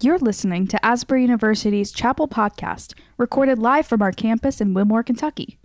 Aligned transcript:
You're 0.00 0.18
listening 0.18 0.68
to 0.68 0.86
Asbury 0.86 1.22
University's 1.22 1.90
Chapel 1.90 2.28
Podcast, 2.28 2.94
recorded 3.16 3.58
live 3.58 3.84
from 3.84 4.00
our 4.00 4.12
campus 4.12 4.60
in 4.60 4.72
Wilmore, 4.72 5.02
Kentucky. 5.02 5.58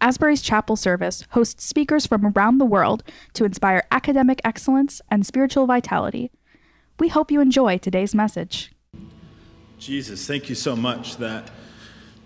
Asbury's 0.00 0.42
Chapel 0.42 0.76
Service 0.76 1.24
hosts 1.30 1.64
speakers 1.64 2.06
from 2.06 2.24
around 2.24 2.58
the 2.58 2.64
world 2.64 3.02
to 3.32 3.44
inspire 3.44 3.82
academic 3.90 4.40
excellence 4.44 5.02
and 5.10 5.26
spiritual 5.26 5.66
vitality. 5.66 6.30
We 7.00 7.08
hope 7.08 7.32
you 7.32 7.40
enjoy 7.40 7.78
today's 7.78 8.14
message. 8.14 8.70
Jesus, 9.80 10.24
thank 10.24 10.48
you 10.48 10.54
so 10.54 10.76
much 10.76 11.16
that 11.16 11.50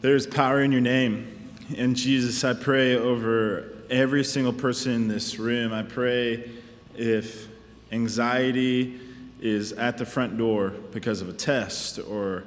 there's 0.03 0.27
power 0.27 0.61
in 0.61 0.71
your 0.71 0.83
name. 0.83 1.49
And 1.79 1.97
Jesus, 1.97 2.45
I 2.45 2.53
pray 2.53 2.95
over 2.95 3.73
every 3.89 4.23
single 4.23 4.53
person 4.53 4.93
in 4.93 5.09
this 5.09 5.39
room. 5.39 5.73
I 5.73 5.83
pray 5.83 6.51
if 6.95 7.49
anxiety 7.91 9.01
is 9.45 9.73
at 9.73 9.99
the 9.99 10.07
front 10.07 10.39
door 10.39 10.71
because 10.91 11.21
of 11.21 11.29
a 11.29 11.33
test 11.33 11.99
or 11.99 12.45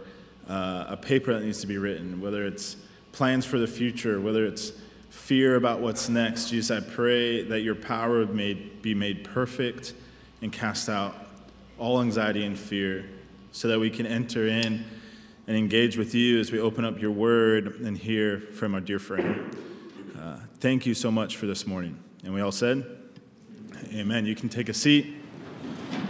uh, 0.50 0.86
a 0.90 0.98
paper 0.98 1.32
that 1.34 1.46
needs 1.46 1.62
to 1.62 1.68
be 1.68 1.78
written, 1.78 2.20
whether 2.20 2.44
it's 2.44 2.76
plans 3.12 3.46
for 3.46 3.60
the 3.60 3.68
future, 3.68 4.20
whether 4.20 4.46
it's 4.46 4.72
fear 5.10 5.56
about 5.56 5.80
what's 5.80 6.10
next. 6.10 6.50
Jesus, 6.50 6.72
I 6.72 6.80
pray 6.80 7.44
that 7.44 7.62
your 7.62 7.76
power 7.76 8.20
would 8.20 8.34
made, 8.34 8.82
be 8.82 8.96
made 8.96 9.24
perfect 9.24 9.94
and 10.42 10.52
cast 10.52 10.90
out 10.90 11.16
all 11.78 12.02
anxiety 12.02 12.44
and 12.46 12.58
fear 12.58 13.08
so 13.52 13.68
that 13.68 13.80
we 13.80 13.92
can 13.92 14.08
enter 14.08 14.48
in 14.48 14.84
and 15.46 15.56
engage 15.56 15.98
with 15.98 16.16
you 16.16 16.40
as 16.40 16.52
we 16.52 16.60
open 16.60 16.84
up 16.84 17.00
your 17.00 17.12
word 17.12 17.80
and 17.82 17.98
hear 17.98 18.40
from 18.40 18.74
our 18.74 18.82
dear 18.82 19.00
friend. 19.00 19.56
Uh, 20.20 20.38
thank 20.60 20.86
you 20.86 20.96
so 20.96 21.12
much 21.12 21.38
for 21.38 21.46
this 21.46 21.68
morning. 21.68 21.98
And 22.24 22.34
we 22.34 22.42
all 22.42 22.52
said, 22.52 22.86
Amen. 23.94 24.26
You 24.26 24.36
can 24.36 24.50
take 24.50 24.70
a 24.70 24.74
seat. 24.74 25.16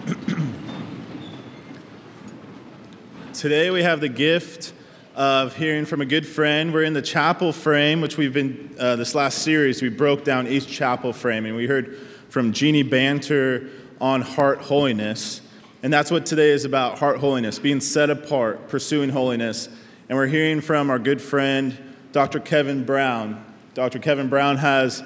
Today 3.37 3.69
we 3.69 3.83
have 3.83 4.01
the 4.01 4.09
gift 4.09 4.73
of 5.15 5.55
hearing 5.55 5.85
from 5.85 6.01
a 6.01 6.07
good 6.07 6.25
friend. 6.25 6.73
We're 6.73 6.85
in 6.85 6.93
the 6.93 7.03
chapel 7.03 7.53
frame, 7.53 8.01
which 8.01 8.17
we've 8.17 8.33
been, 8.33 8.75
uh, 8.79 8.95
this 8.95 9.13
last 9.13 9.43
series, 9.43 9.79
we 9.79 9.89
broke 9.89 10.23
down 10.23 10.47
each 10.47 10.65
chapel 10.67 11.13
frame, 11.13 11.45
and 11.45 11.55
we 11.55 11.67
heard 11.67 11.99
from 12.29 12.51
Jeannie 12.51 12.81
Banter 12.81 13.69
on 14.01 14.23
heart 14.23 14.57
holiness. 14.61 15.41
And 15.83 15.93
that's 15.93 16.09
what 16.09 16.25
today 16.25 16.49
is 16.49 16.65
about 16.65 16.97
heart 16.97 17.19
holiness, 17.19 17.59
being 17.59 17.79
set 17.79 18.09
apart, 18.09 18.69
pursuing 18.69 19.09
holiness. 19.11 19.69
And 20.09 20.17
we're 20.17 20.25
hearing 20.25 20.59
from 20.59 20.89
our 20.89 20.97
good 20.97 21.21
friend, 21.21 21.77
Dr. 22.13 22.39
Kevin 22.39 22.85
Brown. 22.85 23.45
Dr. 23.75 23.99
Kevin 23.99 24.29
Brown 24.29 24.57
has 24.57 25.03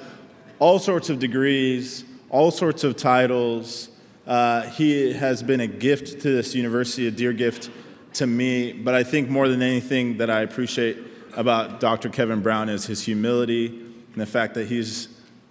all 0.58 0.78
sorts 0.78 1.10
of 1.10 1.18
degrees, 1.18 2.06
all 2.30 2.50
sorts 2.50 2.82
of 2.82 2.96
titles. 2.96 3.90
Uh, 4.26 4.62
he 4.62 5.12
has 5.12 5.42
been 5.42 5.60
a 5.60 5.66
gift 5.66 6.22
to 6.22 6.30
this 6.30 6.54
university, 6.54 7.06
a 7.06 7.10
dear 7.10 7.34
gift 7.34 7.68
to 8.14 8.26
me, 8.26 8.72
but 8.72 8.94
I 8.94 9.04
think 9.04 9.28
more 9.28 9.48
than 9.48 9.62
anything 9.62 10.18
that 10.18 10.30
I 10.30 10.40
appreciate 10.42 10.98
about 11.34 11.80
Dr. 11.80 12.08
Kevin 12.08 12.42
Brown 12.42 12.68
is 12.68 12.86
his 12.86 13.02
humility 13.04 13.66
and 13.68 14.20
the 14.20 14.26
fact 14.26 14.54
that 14.54 14.68
he's 14.68 15.08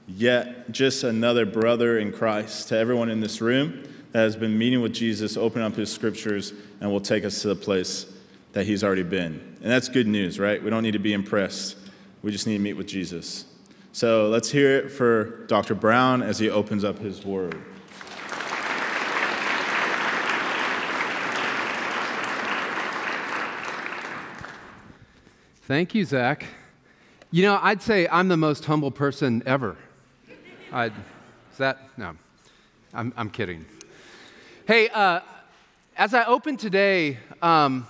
yet 0.08 0.72
just 0.72 1.04
another 1.04 1.46
brother 1.46 1.98
in 1.98 2.12
Christ 2.12 2.70
to 2.70 2.78
everyone 2.78 3.10
in 3.10 3.20
this 3.20 3.42
room 3.42 3.84
that 4.12 4.20
has 4.20 4.36
been 4.36 4.58
meeting 4.58 4.82
with 4.82 4.94
Jesus, 4.94 5.38
open 5.38 5.62
up 5.62 5.76
his 5.76 5.92
scriptures, 5.92 6.54
and 6.80 6.92
will 6.92 7.00
take 7.00 7.24
us 7.24 7.42
to 7.42 7.48
the 7.48 7.56
place 7.56 8.06
that 8.54 8.66
he's 8.66 8.84
already 8.84 9.04
been. 9.04 9.58
And 9.62 9.72
that's 9.72 9.88
good 9.88 10.08
news, 10.08 10.40
right? 10.40 10.62
We 10.62 10.70
don't 10.70 10.84
need 10.84 10.92
to 10.92 11.00
be 11.00 11.14
impressed. 11.14 11.78
We 12.22 12.32
just 12.32 12.46
need 12.46 12.58
to 12.58 12.64
meet 12.64 12.74
with 12.74 12.88
Jesus. 12.88 13.46
So 13.94 14.28
let's 14.30 14.52
hear 14.52 14.78
it 14.78 14.92
for 14.92 15.46
Dr. 15.48 15.76
Brown 15.76 16.22
as 16.22 16.40
he 16.40 16.50
opens 16.50 16.84
up 16.84 17.00
his 17.00 17.26
word. 17.26 17.62
Thank 25.72 25.96
you, 25.96 26.04
Zach. 26.04 26.46
You 27.32 27.44
know, 27.44 27.58
I'd 27.62 27.82
say 27.82 28.06
I'm 28.06 28.28
the 28.28 28.36
most 28.36 28.66
humble 28.66 28.92
person 28.92 29.42
ever. 29.46 29.78
I'd, 30.70 30.92
is 31.50 31.60
that? 31.60 31.78
No, 31.96 32.18
I'm, 32.94 33.14
I'm 33.16 33.30
kidding. 33.30 33.64
Hey, 34.68 34.90
uh, 34.90 35.22
as 35.96 36.14
I 36.14 36.26
open 36.26 36.58
today, 36.58 37.20
um, 37.42 37.88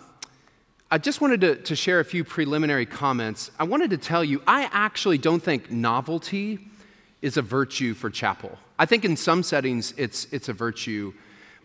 I 0.92 1.00
just 1.00 1.22
wanted 1.22 1.42
to, 1.42 1.56
to 1.56 1.76
share 1.76 2.00
a 2.00 2.06
few 2.06 2.24
preliminary 2.24 2.86
comments. 2.86 3.50
I 3.58 3.64
wanted 3.64 3.90
to 3.90 3.98
tell 3.98 4.24
you, 4.24 4.44
I 4.46 4.70
actually 4.72 5.18
don't 5.18 5.42
think 5.42 5.72
novelty 5.72 6.60
is 7.24 7.36
a 7.38 7.42
virtue 7.42 7.96
for 7.96 8.12
chapel. 8.12 8.60
I 8.78 8.86
think 8.86 9.06
in 9.06 9.18
some 9.18 9.42
settings 9.42 9.96
it's, 9.98 10.28
it's 10.32 10.50
a 10.50 10.54
virtue. 10.54 11.14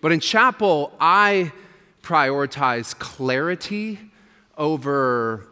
But 0.01 0.13
in 0.13 0.21
chapel, 0.21 0.95
I 0.99 1.53
prioritize 2.03 2.99
clarity 2.99 4.01
over 4.57 5.47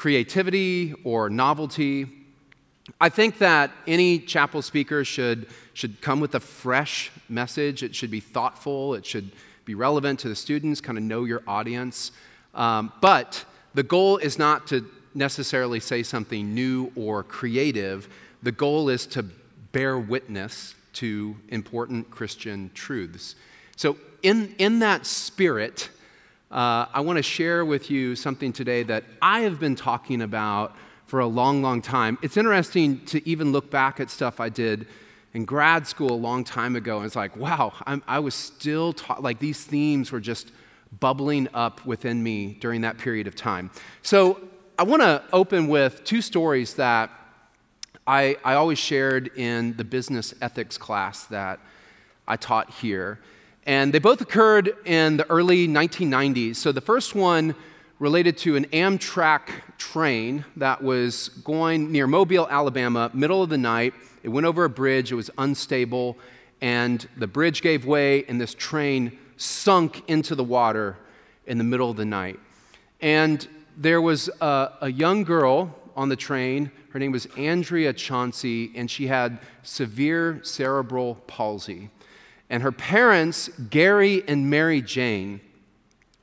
creativity 0.00 0.94
or 1.04 1.28
novelty. 1.28 2.06
I 2.98 3.10
think 3.10 3.36
that 3.36 3.70
any 3.86 4.18
chapel 4.18 4.62
speaker 4.62 5.04
should, 5.04 5.46
should 5.74 6.00
come 6.00 6.20
with 6.20 6.34
a 6.34 6.40
fresh 6.40 7.10
message. 7.28 7.82
It 7.82 7.94
should 7.94 8.10
be 8.10 8.20
thoughtful, 8.20 8.94
it 8.94 9.04
should 9.04 9.30
be 9.66 9.74
relevant 9.74 10.18
to 10.20 10.30
the 10.30 10.34
students, 10.34 10.80
kind 10.80 10.96
of 10.96 11.04
know 11.04 11.24
your 11.24 11.42
audience. 11.46 12.12
Um, 12.54 12.94
but 13.02 13.44
the 13.74 13.82
goal 13.82 14.16
is 14.16 14.38
not 14.38 14.66
to 14.68 14.88
necessarily 15.14 15.80
say 15.80 16.02
something 16.02 16.54
new 16.54 16.90
or 16.96 17.22
creative. 17.22 18.08
The 18.42 18.52
goal 18.52 18.88
is 18.88 19.04
to 19.08 19.26
bear 19.72 19.98
witness 19.98 20.76
to 20.94 21.36
important 21.50 22.10
Christian 22.10 22.70
truths. 22.72 23.34
So, 23.76 23.98
in, 24.22 24.54
in 24.56 24.78
that 24.78 25.04
spirit, 25.04 25.90
uh, 26.50 26.86
I 26.92 27.00
want 27.00 27.16
to 27.16 27.22
share 27.22 27.64
with 27.64 27.90
you 27.90 28.16
something 28.16 28.52
today 28.52 28.82
that 28.84 29.04
I 29.22 29.40
have 29.40 29.60
been 29.60 29.76
talking 29.76 30.20
about 30.20 30.74
for 31.06 31.20
a 31.20 31.26
long, 31.26 31.62
long 31.62 31.80
time. 31.80 32.18
It's 32.22 32.36
interesting 32.36 33.04
to 33.06 33.26
even 33.28 33.52
look 33.52 33.70
back 33.70 34.00
at 34.00 34.10
stuff 34.10 34.40
I 34.40 34.48
did 34.48 34.88
in 35.32 35.44
grad 35.44 35.86
school 35.86 36.10
a 36.10 36.14
long 36.14 36.42
time 36.42 36.74
ago, 36.74 36.96
and 36.96 37.06
it's 37.06 37.14
like, 37.14 37.36
wow, 37.36 37.72
I'm, 37.86 38.02
i 38.08 38.18
was 38.18 38.34
still 38.34 38.92
taught, 38.92 39.22
like 39.22 39.38
these 39.38 39.62
themes 39.62 40.10
were 40.10 40.18
just 40.18 40.50
bubbling 40.98 41.46
up 41.54 41.86
within 41.86 42.20
me 42.20 42.56
during 42.60 42.80
that 42.80 42.98
period 42.98 43.28
of 43.28 43.36
time. 43.36 43.70
So 44.02 44.40
I 44.76 44.82
want 44.82 45.02
to 45.02 45.22
open 45.32 45.68
with 45.68 46.02
two 46.02 46.20
stories 46.20 46.74
that 46.74 47.10
I, 48.08 48.36
I 48.44 48.54
always 48.54 48.78
shared 48.80 49.30
in 49.36 49.76
the 49.76 49.84
business 49.84 50.34
ethics 50.42 50.76
class 50.76 51.26
that 51.26 51.60
I 52.26 52.34
taught 52.34 52.70
here. 52.70 53.20
And 53.66 53.92
they 53.92 53.98
both 53.98 54.20
occurred 54.20 54.74
in 54.84 55.18
the 55.18 55.30
early 55.30 55.68
1990s. 55.68 56.56
So 56.56 56.72
the 56.72 56.80
first 56.80 57.14
one 57.14 57.54
related 57.98 58.38
to 58.38 58.56
an 58.56 58.64
Amtrak 58.66 59.50
train 59.76 60.44
that 60.56 60.82
was 60.82 61.28
going 61.44 61.92
near 61.92 62.06
Mobile, 62.06 62.48
Alabama, 62.50 63.10
middle 63.12 63.42
of 63.42 63.50
the 63.50 63.58
night. 63.58 63.92
It 64.22 64.30
went 64.30 64.46
over 64.46 64.64
a 64.64 64.70
bridge, 64.70 65.12
it 65.12 65.16
was 65.16 65.30
unstable, 65.36 66.16
and 66.62 67.06
the 67.16 67.26
bridge 67.26 67.60
gave 67.60 67.84
way, 67.84 68.24
and 68.24 68.40
this 68.40 68.54
train 68.54 69.18
sunk 69.36 70.02
into 70.08 70.34
the 70.34 70.44
water 70.44 70.96
in 71.46 71.58
the 71.58 71.64
middle 71.64 71.90
of 71.90 71.96
the 71.96 72.04
night. 72.04 72.40
And 73.00 73.46
there 73.76 74.00
was 74.00 74.30
a, 74.40 74.70
a 74.82 74.90
young 74.90 75.24
girl 75.24 75.74
on 75.96 76.08
the 76.08 76.16
train. 76.16 76.70
Her 76.90 76.98
name 76.98 77.12
was 77.12 77.26
Andrea 77.36 77.92
Chancey, 77.92 78.72
and 78.74 78.90
she 78.90 79.06
had 79.06 79.38
severe 79.62 80.40
cerebral 80.42 81.16
palsy. 81.26 81.90
And 82.50 82.62
her 82.64 82.72
parents, 82.72 83.48
Gary 83.70 84.24
and 84.28 84.50
Mary 84.50 84.82
Jane, 84.82 85.40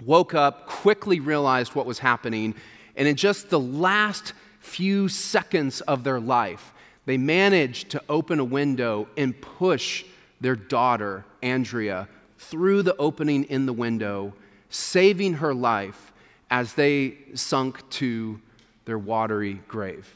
woke 0.06 0.34
up, 0.34 0.68
quickly 0.68 1.20
realized 1.20 1.74
what 1.74 1.86
was 1.86 2.00
happening, 2.00 2.54
and 2.96 3.08
in 3.08 3.16
just 3.16 3.50
the 3.50 3.60
last 3.60 4.34
few 4.60 5.08
seconds 5.08 5.82
of 5.82 6.04
their 6.04 6.20
life, 6.20 6.74
they 7.06 7.18
managed 7.18 7.90
to 7.92 8.04
open 8.10 8.40
a 8.40 8.44
window 8.44 9.08
and 9.16 9.40
push 9.40 10.04
their 10.42 10.56
daughter, 10.56 11.24
Andrea, 11.42 12.10
through 12.38 12.84
the 12.84 12.96
opening 12.98 13.46
in 13.46 13.66
the 13.66 13.74
window, 13.74 14.34
saving 14.70 15.36
her 15.36 15.54
life 15.54 16.12
as 16.52 16.74
they 16.74 17.18
sunk 17.34 17.90
to 17.90 18.40
their 18.86 19.00
watery 19.00 19.62
grave. 19.68 20.16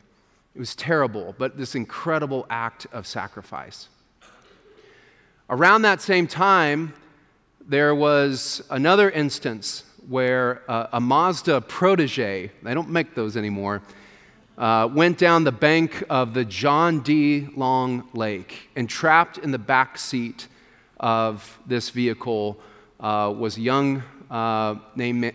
It 0.54 0.60
was 0.60 0.76
terrible, 0.76 1.34
but 1.38 1.58
this 1.58 1.76
incredible 1.76 2.46
act 2.50 2.86
of 2.92 3.08
sacrifice. 3.08 3.88
Around 5.52 5.82
that 5.82 6.02
same 6.02 6.28
time, 6.28 6.94
there 7.68 7.94
was 7.94 8.64
another 8.70 9.12
instance 9.12 9.84
where 10.08 10.62
uh, 10.72 10.88
a 10.94 11.02
Mazda 11.02 11.60
protege, 11.60 12.50
they 12.64 12.74
don't 12.74 12.88
make 12.88 13.16
those 13.16 13.36
anymore, 13.36 13.82
uh, 14.58 14.88
went 14.90 15.18
down 15.18 15.44
the 15.44 15.52
bank 15.52 16.06
of 16.10 16.34
the 16.34 16.46
John 16.46 17.02
D. 17.02 17.50
Long 17.58 18.08
Lake 18.14 18.70
and 18.78 18.90
trapped 18.90 19.40
in 19.40 19.52
the 19.52 19.60
back 19.60 19.98
seat 19.98 20.48
of 21.02 21.60
this 21.66 21.90
vehicle 21.90 22.58
uh, 23.02 23.34
was 23.38 23.58
a 23.58 23.62
young, 23.62 24.04
uh, 24.30 24.76
name, 24.96 25.26
uh, 25.26 25.32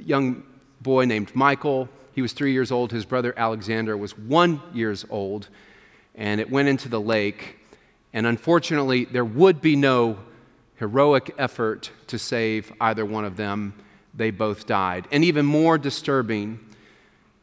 young 0.00 0.42
boy 0.80 1.04
named 1.04 1.32
Michael. 1.36 1.88
He 2.12 2.22
was 2.22 2.32
three 2.32 2.52
years 2.52 2.72
old. 2.72 2.90
His 2.90 3.04
brother 3.04 3.32
Alexander 3.36 3.96
was 3.96 4.18
one 4.18 4.60
years 4.74 5.06
old. 5.10 5.46
And 6.16 6.40
it 6.40 6.50
went 6.50 6.66
into 6.66 6.88
the 6.88 7.00
lake. 7.00 7.59
And 8.12 8.26
unfortunately, 8.26 9.04
there 9.04 9.24
would 9.24 9.60
be 9.60 9.76
no 9.76 10.18
heroic 10.76 11.34
effort 11.38 11.90
to 12.08 12.18
save 12.18 12.72
either 12.80 13.04
one 13.04 13.24
of 13.24 13.36
them. 13.36 13.74
they 14.12 14.32
both 14.32 14.66
died. 14.66 15.06
And 15.12 15.24
even 15.24 15.46
more 15.46 15.78
disturbing, 15.78 16.58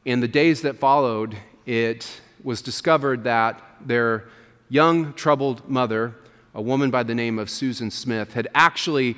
in 0.04 0.20
the 0.20 0.28
days 0.28 0.64
that 0.64 0.78
followed, 0.78 1.38
it 1.66 2.20
was 2.44 2.62
discovered 2.62 3.24
that 3.24 3.62
their 3.80 4.26
young, 4.68 5.14
troubled 5.14 5.70
mother, 5.70 6.16
a 6.54 6.62
woman 6.62 6.92
by 6.92 7.04
the 7.04 7.16
name 7.16 7.40
of 7.40 7.50
Susan 7.50 7.90
Smith, 7.90 8.34
had 8.34 8.50
actually 8.54 9.16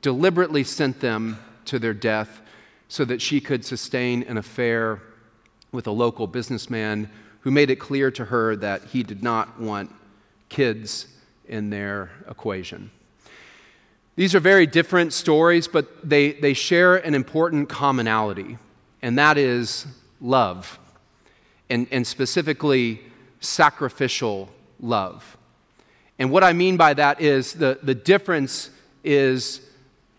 deliberately 0.00 0.62
sent 0.62 1.00
them 1.00 1.38
to 1.64 1.78
their 1.78 1.94
death 1.94 2.40
so 2.88 3.04
that 3.04 3.22
she 3.22 3.40
could 3.40 3.64
sustain 3.64 4.22
an 4.24 4.36
affair 4.36 5.00
with 5.72 5.86
a 5.86 5.92
local 5.92 6.26
businessman 6.26 7.10
who 7.40 7.50
made 7.50 7.70
it 7.70 7.76
clear 7.76 8.10
to 8.10 8.26
her 8.26 8.54
that 8.54 8.84
he 8.84 9.02
did 9.02 9.22
not 9.22 9.58
want 9.58 9.90
kids 10.52 11.06
in 11.48 11.70
their 11.70 12.10
equation. 12.30 12.90
These 14.14 14.34
are 14.34 14.40
very 14.40 14.66
different 14.66 15.14
stories, 15.14 15.66
but 15.66 16.08
they, 16.08 16.32
they 16.32 16.52
share 16.52 16.96
an 16.96 17.14
important 17.14 17.70
commonality, 17.70 18.58
and 19.00 19.18
that 19.18 19.38
is 19.38 19.86
love, 20.20 20.78
and, 21.70 21.86
and 21.90 22.06
specifically 22.06 23.00
sacrificial 23.40 24.50
love. 24.78 25.38
And 26.18 26.30
what 26.30 26.44
I 26.44 26.52
mean 26.52 26.76
by 26.76 26.92
that 26.94 27.20
is 27.22 27.54
the, 27.54 27.78
the 27.82 27.94
difference 27.94 28.70
is 29.02 29.62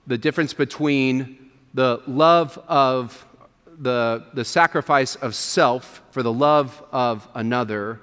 the 0.08 0.18
difference 0.18 0.54
between 0.54 1.52
the 1.74 2.02
love 2.08 2.58
of 2.68 3.26
the, 3.78 4.26
the 4.34 4.44
sacrifice 4.44 5.16
of 5.16 5.36
self 5.36 6.02
for 6.12 6.24
the 6.24 6.34
love 6.34 6.84
of 6.92 7.28
another 7.36 8.02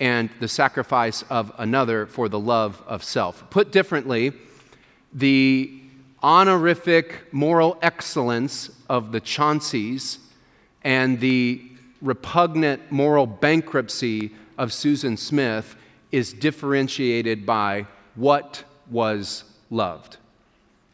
and 0.00 0.30
the 0.40 0.48
sacrifice 0.48 1.22
of 1.30 1.52
another 1.58 2.06
for 2.06 2.28
the 2.28 2.38
love 2.38 2.82
of 2.86 3.04
self. 3.04 3.48
Put 3.50 3.72
differently, 3.72 4.32
the 5.12 5.80
honorific 6.22 7.32
moral 7.32 7.78
excellence 7.82 8.70
of 8.88 9.12
the 9.12 9.20
Chanceys 9.20 10.18
and 10.82 11.20
the 11.20 11.62
repugnant 12.00 12.90
moral 12.90 13.26
bankruptcy 13.26 14.30
of 14.58 14.72
Susan 14.72 15.16
Smith 15.16 15.76
is 16.10 16.32
differentiated 16.32 17.46
by 17.46 17.86
what 18.14 18.64
was 18.90 19.44
loved. 19.70 20.16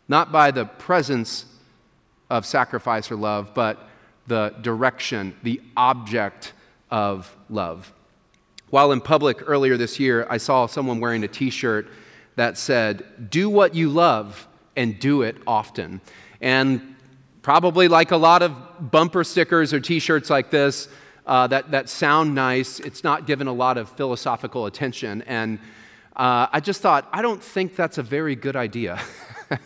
Not 0.09 0.33
by 0.33 0.51
the 0.51 0.65
presence 0.65 1.45
of 2.29 2.47
sacrifice 2.47 3.11
or 3.11 3.17
love, 3.17 3.53
but 3.55 3.89
the 4.27 4.55
direction, 4.61 5.35
the 5.43 5.61
object 5.77 6.53
of 6.91 7.37
love. 7.49 7.93
While 8.71 8.93
in 8.93 9.01
public 9.01 9.43
earlier 9.49 9.77
this 9.77 9.99
year, 9.99 10.27
I 10.31 10.39
saw 10.39 10.67
someone 10.67 11.01
wearing 11.01 11.25
a 11.25 11.29
t 11.29 11.51
shirt 11.51 11.89
that 12.37 12.57
said, 12.57 13.31
Do 13.31 13.51
what 13.51 13.75
you 13.75 13.89
love 13.89 14.47
and 14.77 14.99
do 14.99 15.23
it 15.23 15.37
often. 15.47 16.01
And 16.41 16.97
probably 17.43 17.89
like 17.89 18.13
a 18.13 18.17
lot 18.17 18.43
of 18.43 18.91
bumper 18.91 19.25
stickers 19.25 19.75
or 19.75 19.81
t 19.81 19.99
shirts 19.99 20.31
like 20.31 20.51
this 20.51 20.89
uh, 21.27 21.47
that, 21.47 21.71
that 21.71 21.89
sound 21.89 22.35
nice, 22.35 22.81
it's 22.81 23.05
not 23.05 23.27
given 23.27 23.47
a 23.47 23.53
lot 23.53 23.79
of 23.79 23.89
philosophical 23.91 24.67
attention. 24.67 25.23
And 25.23 25.59
uh, 26.17 26.49
I 26.53 26.61
just 26.61 26.81
thought, 26.81 27.09
I 27.13 27.23
don't 27.23 27.43
think 27.43 27.77
that's 27.77 27.99
a 27.99 28.03
very 28.03 28.35
good 28.35 28.57
idea. 28.57 29.01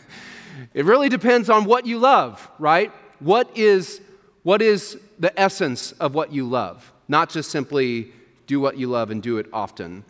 it 0.74 0.84
really 0.84 1.08
depends 1.08 1.48
on 1.48 1.64
what 1.64 1.86
you 1.86 1.98
love, 1.98 2.50
right? 2.58 2.92
What 3.18 3.56
is, 3.56 4.00
what 4.42 4.60
is 4.60 4.98
the 5.18 5.38
essence 5.40 5.92
of 5.92 6.14
what 6.14 6.32
you 6.32 6.46
love? 6.46 6.92
Not 7.08 7.30
just 7.30 7.50
simply 7.50 8.12
do 8.46 8.60
what 8.60 8.76
you 8.76 8.88
love 8.88 9.10
and 9.10 9.22
do 9.22 9.38
it 9.38 9.46
often. 9.52 10.04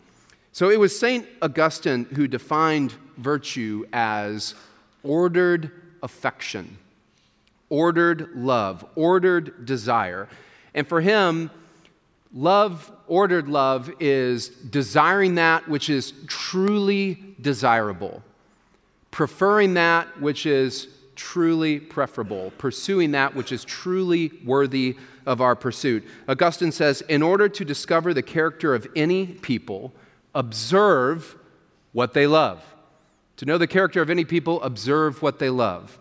So 0.51 0.69
it 0.69 0.79
was 0.79 0.97
St. 0.97 1.27
Augustine 1.41 2.05
who 2.05 2.27
defined 2.27 2.93
virtue 3.17 3.85
as 3.91 4.55
ordered 5.03 5.71
affection, 6.01 6.77
ordered 7.69 8.29
love, 8.35 8.85
ordered 8.95 9.65
desire. 9.65 10.29
And 10.73 10.87
for 10.87 11.01
him, 11.01 11.51
love, 12.33 12.91
ordered 13.07 13.47
love, 13.47 13.91
is 13.99 14.49
desiring 14.49 15.35
that 15.35 15.67
which 15.67 15.89
is 15.89 16.13
truly 16.27 17.35
desirable, 17.41 18.23
preferring 19.11 19.73
that 19.75 20.21
which 20.21 20.45
is 20.45 20.87
truly 21.15 21.79
preferable, 21.79 22.51
pursuing 22.57 23.11
that 23.11 23.35
which 23.35 23.51
is 23.51 23.63
truly 23.63 24.31
worthy 24.43 24.97
of 25.25 25.41
our 25.41 25.55
pursuit. 25.55 26.03
Augustine 26.27 26.71
says, 26.71 27.01
in 27.01 27.21
order 27.21 27.49
to 27.49 27.65
discover 27.65 28.13
the 28.13 28.21
character 28.21 28.75
of 28.75 28.87
any 28.95 29.27
people, 29.27 29.93
observe 30.33 31.35
what 31.93 32.13
they 32.13 32.27
love. 32.27 32.63
To 33.37 33.45
know 33.45 33.57
the 33.57 33.67
character 33.67 34.01
of 34.01 34.09
any 34.09 34.25
people, 34.25 34.61
observe 34.63 35.21
what 35.21 35.39
they 35.39 35.49
love. 35.49 35.97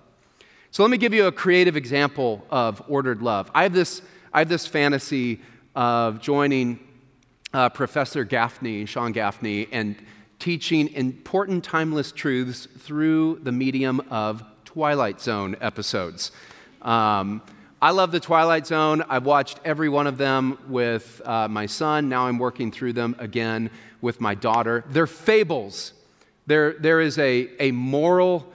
So 0.70 0.82
let 0.82 0.90
me 0.90 0.99
give 0.99 1.14
you 1.14 1.26
a 1.26 1.32
creative 1.32 1.76
example 1.76 2.44
of 2.50 2.82
ordered 2.88 3.22
love. 3.22 3.50
I 3.55 3.62
have 3.62 3.72
this, 3.72 4.02
I 4.32 4.40
have 4.40 4.49
this 4.49 4.66
fantasy 4.66 5.40
of 5.75 6.20
joining 6.20 6.81
uh, 7.52 7.69
Professor 7.69 8.25
Gaffney, 8.25 8.84
Sean 8.87 9.12
Gaffney, 9.12 9.69
and 9.70 9.96
teaching 10.40 10.88
important 10.94 11.64
timeless 11.64 12.12
truths 12.12 12.66
through 12.78 13.40
the 13.44 13.52
medium 13.52 14.00
of 14.11 14.43
Twilight 14.75 15.21
Zone 15.21 15.55
episodes. 15.61 16.32
Um, 16.82 17.43
I 17.81 17.93
love 17.93 18.11
The 18.11 18.19
Twilight 18.19 18.67
Zone. 18.67 19.05
I've 19.09 19.25
watched 19.25 19.61
every 19.65 19.88
one 19.88 20.09
of 20.09 20.19
them 20.19 20.59
with 20.67 21.23
uh, 21.25 21.47
my 21.47 21.67
son. 21.67 22.09
Now 22.09 22.26
I'm 22.26 22.41
working 22.41 22.73
through 22.73 22.94
them 22.94 23.15
again 23.21 23.71
with 24.00 24.21
my 24.21 24.35
daughter. 24.35 24.82
They're 24.91 25.06
fables. 25.06 25.93
There, 26.47 26.73
there 26.73 27.00
is 27.00 27.21
a, 27.21 27.50
a 27.61 27.71
moral 27.71 28.53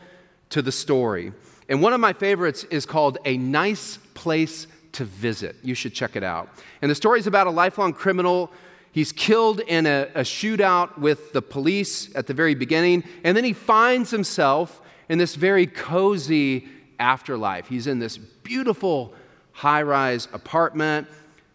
to 0.49 0.61
the 0.61 0.73
story. 0.73 1.31
And 1.69 1.81
one 1.81 1.93
of 1.93 2.01
my 2.01 2.11
favorites 2.11 2.65
is 2.65 2.85
called 2.85 3.17
A 3.23 3.37
Nice 3.37 3.97
Place 4.13 4.67
to 4.91 5.05
Visit. 5.05 5.55
You 5.63 5.73
should 5.73 5.93
check 5.93 6.17
it 6.17 6.23
out. 6.23 6.49
And 6.81 6.91
the 6.91 6.95
story 6.95 7.19
is 7.19 7.27
about 7.27 7.47
a 7.47 7.51
lifelong 7.51 7.93
criminal. 7.93 8.51
He's 8.91 9.13
killed 9.13 9.61
in 9.61 9.85
a, 9.85 10.09
a 10.15 10.21
shootout 10.23 10.97
with 10.97 11.31
the 11.31 11.41
police 11.41 12.13
at 12.13 12.27
the 12.27 12.33
very 12.33 12.55
beginning, 12.55 13.05
and 13.23 13.37
then 13.37 13.45
he 13.45 13.53
finds 13.53 14.11
himself 14.11 14.81
in 15.09 15.17
this 15.17 15.35
very 15.35 15.67
cozy 15.67 16.67
afterlife. 16.99 17.67
He's 17.67 17.87
in 17.87 17.99
this 17.99 18.17
beautiful 18.17 19.13
high 19.51 19.81
rise 19.81 20.27
apartment, 20.31 21.07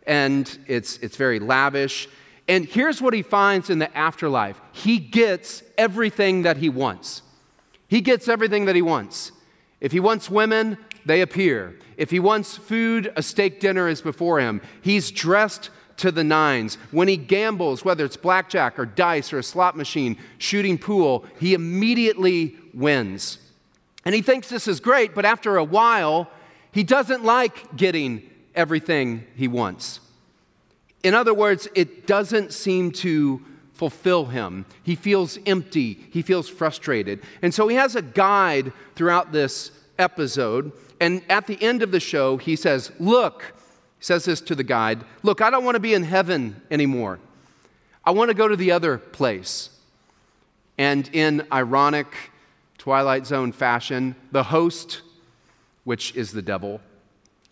and 0.06 0.58
it's, 0.66 0.98
it's 0.98 1.16
very 1.16 1.38
lavish. 1.38 2.08
And 2.46 2.66
here's 2.66 3.00
what 3.00 3.14
he 3.14 3.22
finds 3.22 3.70
in 3.70 3.78
the 3.78 3.96
afterlife 3.96 4.60
he 4.72 4.98
gets 4.98 5.62
everything 5.78 6.42
that 6.42 6.58
he 6.58 6.68
wants. 6.68 7.22
He 7.88 8.00
gets 8.00 8.28
everything 8.28 8.64
that 8.66 8.74
he 8.74 8.82
wants. 8.82 9.32
If 9.80 9.92
he 9.92 10.00
wants 10.00 10.28
women, 10.28 10.78
they 11.06 11.20
appear. 11.20 11.78
If 11.96 12.10
he 12.10 12.18
wants 12.18 12.56
food, 12.56 13.12
a 13.16 13.22
steak 13.22 13.60
dinner 13.60 13.88
is 13.88 14.00
before 14.00 14.40
him. 14.40 14.60
He's 14.82 15.10
dressed 15.10 15.70
to 15.98 16.10
the 16.10 16.24
nines. 16.24 16.76
When 16.90 17.08
he 17.08 17.16
gambles, 17.16 17.84
whether 17.84 18.04
it's 18.04 18.16
blackjack 18.16 18.78
or 18.78 18.86
dice 18.86 19.32
or 19.32 19.38
a 19.38 19.42
slot 19.42 19.76
machine, 19.76 20.16
shooting 20.38 20.78
pool, 20.78 21.24
he 21.38 21.54
immediately 21.54 22.56
wins. 22.72 23.38
And 24.04 24.14
he 24.14 24.22
thinks 24.22 24.48
this 24.48 24.68
is 24.68 24.80
great, 24.80 25.14
but 25.14 25.24
after 25.24 25.56
a 25.56 25.64
while, 25.64 26.30
he 26.72 26.82
doesn't 26.82 27.24
like 27.24 27.76
getting 27.76 28.28
everything 28.54 29.24
he 29.34 29.48
wants. 29.48 30.00
In 31.02 31.14
other 31.14 31.34
words, 31.34 31.68
it 31.74 32.06
doesn't 32.06 32.52
seem 32.52 32.90
to 32.92 33.42
fulfill 33.72 34.26
him. 34.26 34.66
He 34.82 34.94
feels 34.94 35.38
empty, 35.46 36.06
he 36.10 36.22
feels 36.22 36.48
frustrated. 36.48 37.20
And 37.42 37.52
so 37.52 37.68
he 37.68 37.76
has 37.76 37.96
a 37.96 38.02
guide 38.02 38.72
throughout 38.94 39.32
this 39.32 39.70
episode. 39.98 40.72
And 41.00 41.22
at 41.28 41.46
the 41.46 41.60
end 41.62 41.82
of 41.82 41.90
the 41.90 42.00
show, 42.00 42.36
he 42.36 42.56
says, 42.56 42.92
Look, 42.98 43.54
says 44.04 44.26
this 44.26 44.40
to 44.42 44.54
the 44.54 44.62
guide, 44.62 45.02
look, 45.22 45.40
I 45.40 45.48
don't 45.48 45.64
want 45.64 45.76
to 45.76 45.80
be 45.80 45.94
in 45.94 46.04
heaven 46.04 46.60
anymore. 46.70 47.18
I 48.04 48.10
want 48.10 48.28
to 48.28 48.34
go 48.34 48.46
to 48.46 48.56
the 48.56 48.70
other 48.70 48.98
place. 48.98 49.70
And 50.76 51.08
in 51.14 51.46
ironic, 51.50 52.08
Twilight 52.84 53.26
Zone 53.26 53.50
fashion, 53.50 54.14
the 54.30 54.42
host, 54.42 55.00
which 55.84 56.14
is 56.14 56.32
the 56.32 56.42
devil, 56.42 56.82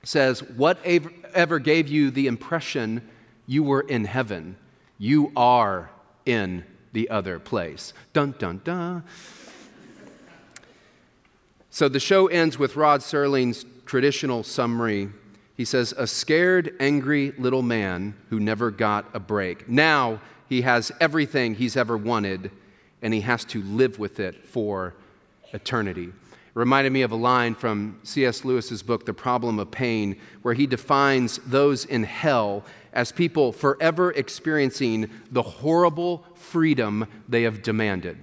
says, 0.05 0.43
Whatever 0.43 1.59
gave 1.59 1.89
you 1.89 2.11
the 2.11 2.27
impression 2.27 3.09
you 3.47 3.63
were 3.63 3.81
in 3.81 4.05
heaven, 4.05 4.57
you 4.99 5.33
are 5.35 5.89
in 6.27 6.65
the 6.93 7.09
other 7.09 7.39
place. 7.39 7.95
Dun, 8.13 8.35
dun, 8.39 8.61
dun. 8.63 9.05
So 11.71 11.89
the 11.89 11.99
show 11.99 12.27
ends 12.27 12.59
with 12.59 12.77
Rod 12.77 13.01
Serling's 13.01 13.65
traditional 13.87 14.43
summary. 14.43 15.09
He 15.57 15.65
says, 15.65 15.95
A 15.97 16.07
scared, 16.07 16.77
angry 16.79 17.33
little 17.39 17.63
man 17.63 18.17
who 18.29 18.39
never 18.39 18.71
got 18.71 19.07
a 19.15 19.19
break. 19.19 19.67
Now 19.67 20.21
he 20.51 20.61
has 20.61 20.93
everything 21.01 21.55
he's 21.55 21.75
ever 21.75 21.97
wanted, 21.97 22.51
and 23.01 23.15
he 23.15 23.23
has 23.23 23.47
to 23.47 23.63
live 23.63 23.99
with 23.99 24.21
it 24.21 24.47
for 24.47 24.93
eternity. 25.53 26.05
It 26.05 26.59
reminded 26.59 26.93
me 26.93 27.03
of 27.03 27.13
a 27.13 27.17
line 27.17 27.55
from 27.55 27.99
C.S. 28.03 28.45
Lewis's 28.45 28.83
book, 28.83 29.07
The 29.07 29.15
Problem 29.15 29.59
of 29.59 29.71
Pain, 29.71 30.17
where 30.43 30.55
he 30.55 30.67
defines 30.67 31.39
those 31.47 31.85
in 31.85 32.05
hell 32.05 32.65
as 32.93 33.11
people 33.11 33.53
forever 33.53 34.13
experiencing 34.13 35.11
the 35.31 35.43
horrible 35.43 36.25
freedom 36.35 37.07
they 37.29 37.43
have 37.43 37.63
demanded. 37.63 38.19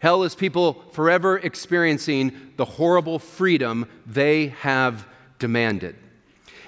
Hell 0.00 0.24
is 0.24 0.34
people 0.34 0.82
forever 0.90 1.38
experiencing 1.38 2.52
the 2.56 2.64
horrible 2.64 3.20
freedom 3.20 3.86
they 4.04 4.48
have 4.48 5.06
demanded. 5.38 5.94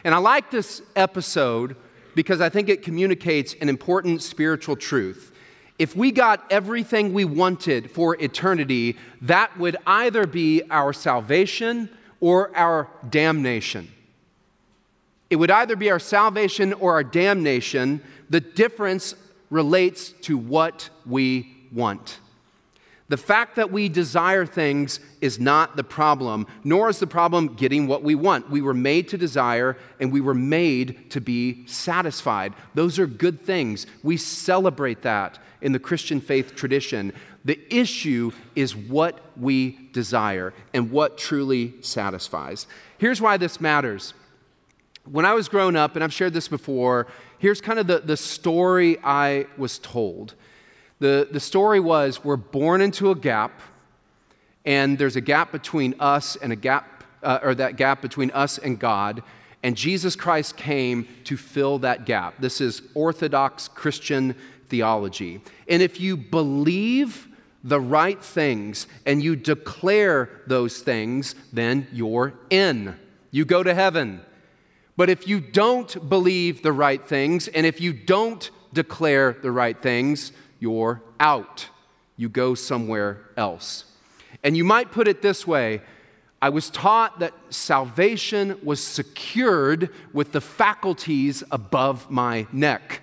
And 0.04 0.14
I 0.14 0.18
like 0.18 0.52
this 0.52 0.82
episode 0.94 1.75
because 2.14 2.40
I 2.40 2.49
think 2.49 2.68
it 2.68 2.82
communicates 2.82 3.56
an 3.61 3.68
important 3.68 4.23
spiritual 4.23 4.76
truth. 4.76 5.32
If 5.78 5.97
we 5.97 6.12
got 6.12 6.45
everything 6.50 7.12
we 7.12 7.25
wanted 7.25 7.90
for 7.90 8.16
eternity, 8.23 8.97
that 9.23 9.59
would 9.59 9.76
either 9.87 10.26
be 10.26 10.62
our 10.71 10.93
salvation 10.93 11.88
or 12.21 12.57
our 12.57 12.88
damnation. 13.11 13.90
It 15.31 15.37
would 15.37 15.50
either 15.50 15.75
be 15.75 15.90
our 15.90 15.99
salvation 15.99 16.73
or 16.75 16.93
our 16.93 17.04
damnation. 17.04 18.02
The 18.31 18.40
difference 18.40 19.14
relates 19.50 20.11
to 20.23 20.38
what 20.38 20.90
we 21.04 21.57
want. 21.73 22.21
The 23.08 23.16
fact 23.18 23.56
that 23.56 23.70
we 23.70 23.90
desire 23.90 24.46
things 24.46 24.99
is 25.20 25.38
not 25.38 25.76
the 25.76 25.84
problem, 25.84 26.46
nor 26.64 26.88
is 26.88 26.99
the 26.99 27.06
problem 27.06 27.54
getting 27.54 27.87
what 27.87 28.02
we 28.02 28.14
want. 28.14 28.49
We 28.49 28.62
were 28.62 28.73
made 28.73 29.08
to 29.08 29.18
desire 29.18 29.76
and 30.00 30.11
we 30.11 30.23
were 30.23 30.34
made 30.34 31.11
to 31.11 31.20
be 31.20 31.66
satisfied. 31.66 32.54
Those 32.75 32.99
are 32.99 33.06
good 33.06 33.42
things. 33.42 33.87
We 34.02 34.16
celebrate 34.16 35.02
that 35.02 35.38
in 35.61 35.73
the 35.73 35.78
Christian 35.78 36.20
faith 36.20 36.54
tradition. 36.54 37.12
The 37.44 37.61
issue 37.68 38.32
is 38.54 38.75
what 38.75 39.20
we 39.37 39.90
desire 39.92 40.54
and 40.73 40.90
what 40.90 41.18
truly 41.18 41.75
satisfies. 41.82 42.66
Here's 42.96 43.20
why 43.20 43.37
this 43.37 43.61
matters. 43.61 44.14
When 45.04 45.26
I 45.26 45.34
was 45.34 45.50
growing 45.50 45.76
up, 45.76 45.94
and 45.94 46.02
I've 46.02 46.14
shared 46.14 46.32
this 46.32 46.49
before, 46.49 47.06
here's 47.38 47.61
kind 47.61 47.78
of 47.78 47.87
the, 47.87 47.99
the 47.99 48.16
story 48.16 48.96
I 49.04 49.46
was 49.58 49.78
told. 49.78 50.34
The, 51.00 51.28
the 51.30 51.40
story 51.40 51.80
was 51.80 52.24
we're 52.24 52.36
born 52.36 52.80
into 52.80 53.10
a 53.10 53.14
gap, 53.14 53.60
and 54.64 54.98
there's 54.98 55.16
a 55.16 55.20
gap 55.20 55.52
between 55.52 55.94
us 55.98 56.36
and 56.36 56.52
a 56.52 56.56
gap, 56.56 57.04
uh, 57.22 57.40
or 57.42 57.54
that 57.54 57.76
gap 57.76 58.00
between 58.00 58.30
us 58.30 58.58
and 58.58 58.78
God, 58.78 59.22
and 59.62 59.76
Jesus 59.76 60.14
Christ 60.14 60.58
came 60.58 61.08
to 61.24 61.38
fill 61.38 61.78
that 61.78 62.04
gap. 62.04 62.34
This 62.38 62.60
is 62.60 62.82
Orthodox 62.94 63.66
Christian 63.66 64.36
theology. 64.68 65.40
And 65.66 65.80
if 65.80 65.98
you 66.00 66.18
believe 66.18 67.28
the 67.62 67.80
right 67.80 68.22
things 68.22 68.86
and 69.06 69.22
you 69.22 69.34
declare 69.34 70.28
those 70.46 70.80
things, 70.80 71.34
then 71.50 71.86
you're 71.92 72.34
in. 72.50 72.94
You 73.30 73.46
go 73.46 73.62
to 73.62 73.72
heaven. 73.72 74.20
But 74.98 75.08
if 75.08 75.26
you 75.26 75.40
don't 75.40 76.08
believe 76.10 76.62
the 76.62 76.72
right 76.72 77.02
things 77.02 77.48
and 77.48 77.64
if 77.64 77.80
you 77.80 77.94
don't 77.94 78.50
declare 78.74 79.32
the 79.32 79.50
right 79.50 79.80
things, 79.80 80.32
you're 80.58 81.02
out. 81.20 81.68
You 82.16 82.28
go 82.28 82.54
somewhere 82.54 83.20
else. 83.37 83.84
And 84.42 84.56
you 84.56 84.64
might 84.64 84.92
put 84.92 85.08
it 85.08 85.23
this 85.23 85.46
way 85.46 85.82
I 86.42 86.50
was 86.50 86.68
taught 86.68 87.20
that 87.20 87.32
salvation 87.49 88.58
was 88.62 88.82
secured 88.82 89.88
with 90.12 90.32
the 90.32 90.42
faculties 90.42 91.42
above 91.50 92.11
my 92.11 92.46
neck 92.52 93.00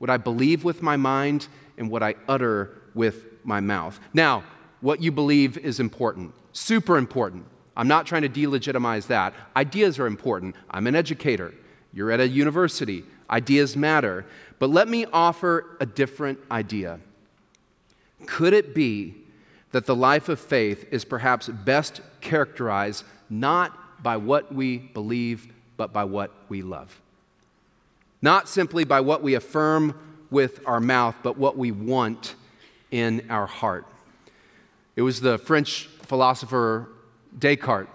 what 0.00 0.08
I 0.08 0.16
believe 0.16 0.64
with 0.64 0.80
my 0.80 0.96
mind 0.96 1.46
and 1.76 1.90
what 1.90 2.02
I 2.02 2.14
utter 2.26 2.70
with 2.94 3.26
my 3.44 3.60
mouth. 3.60 4.00
Now, 4.14 4.42
what 4.80 5.02
you 5.02 5.12
believe 5.12 5.58
is 5.58 5.78
important, 5.78 6.32
super 6.52 6.96
important. 6.96 7.44
I'm 7.76 7.86
not 7.86 8.06
trying 8.06 8.22
to 8.22 8.28
delegitimize 8.28 9.06
that. 9.08 9.34
Ideas 9.54 9.98
are 9.98 10.06
important. 10.06 10.56
I'm 10.70 10.86
an 10.86 10.96
educator. 10.96 11.52
You're 11.92 12.10
at 12.10 12.18
a 12.18 12.26
university. 12.26 13.04
Ideas 13.28 13.76
matter. 13.76 14.24
But 14.60 14.70
let 14.70 14.86
me 14.86 15.06
offer 15.06 15.76
a 15.80 15.86
different 15.86 16.38
idea. 16.50 17.00
Could 18.26 18.52
it 18.52 18.74
be 18.74 19.14
that 19.72 19.86
the 19.86 19.96
life 19.96 20.28
of 20.28 20.38
faith 20.38 20.86
is 20.92 21.04
perhaps 21.04 21.48
best 21.48 22.02
characterized 22.20 23.04
not 23.30 24.02
by 24.02 24.18
what 24.18 24.54
we 24.54 24.78
believe, 24.78 25.48
but 25.76 25.92
by 25.92 26.04
what 26.04 26.30
we 26.48 26.62
love? 26.62 27.00
Not 28.20 28.48
simply 28.48 28.84
by 28.84 29.00
what 29.00 29.22
we 29.22 29.34
affirm 29.34 29.98
with 30.30 30.60
our 30.66 30.80
mouth, 30.80 31.16
but 31.22 31.38
what 31.38 31.56
we 31.56 31.72
want 31.72 32.34
in 32.90 33.26
our 33.30 33.46
heart. 33.46 33.86
It 34.94 35.02
was 35.02 35.22
the 35.22 35.38
French 35.38 35.86
philosopher 36.02 36.88
Descartes 37.38 37.88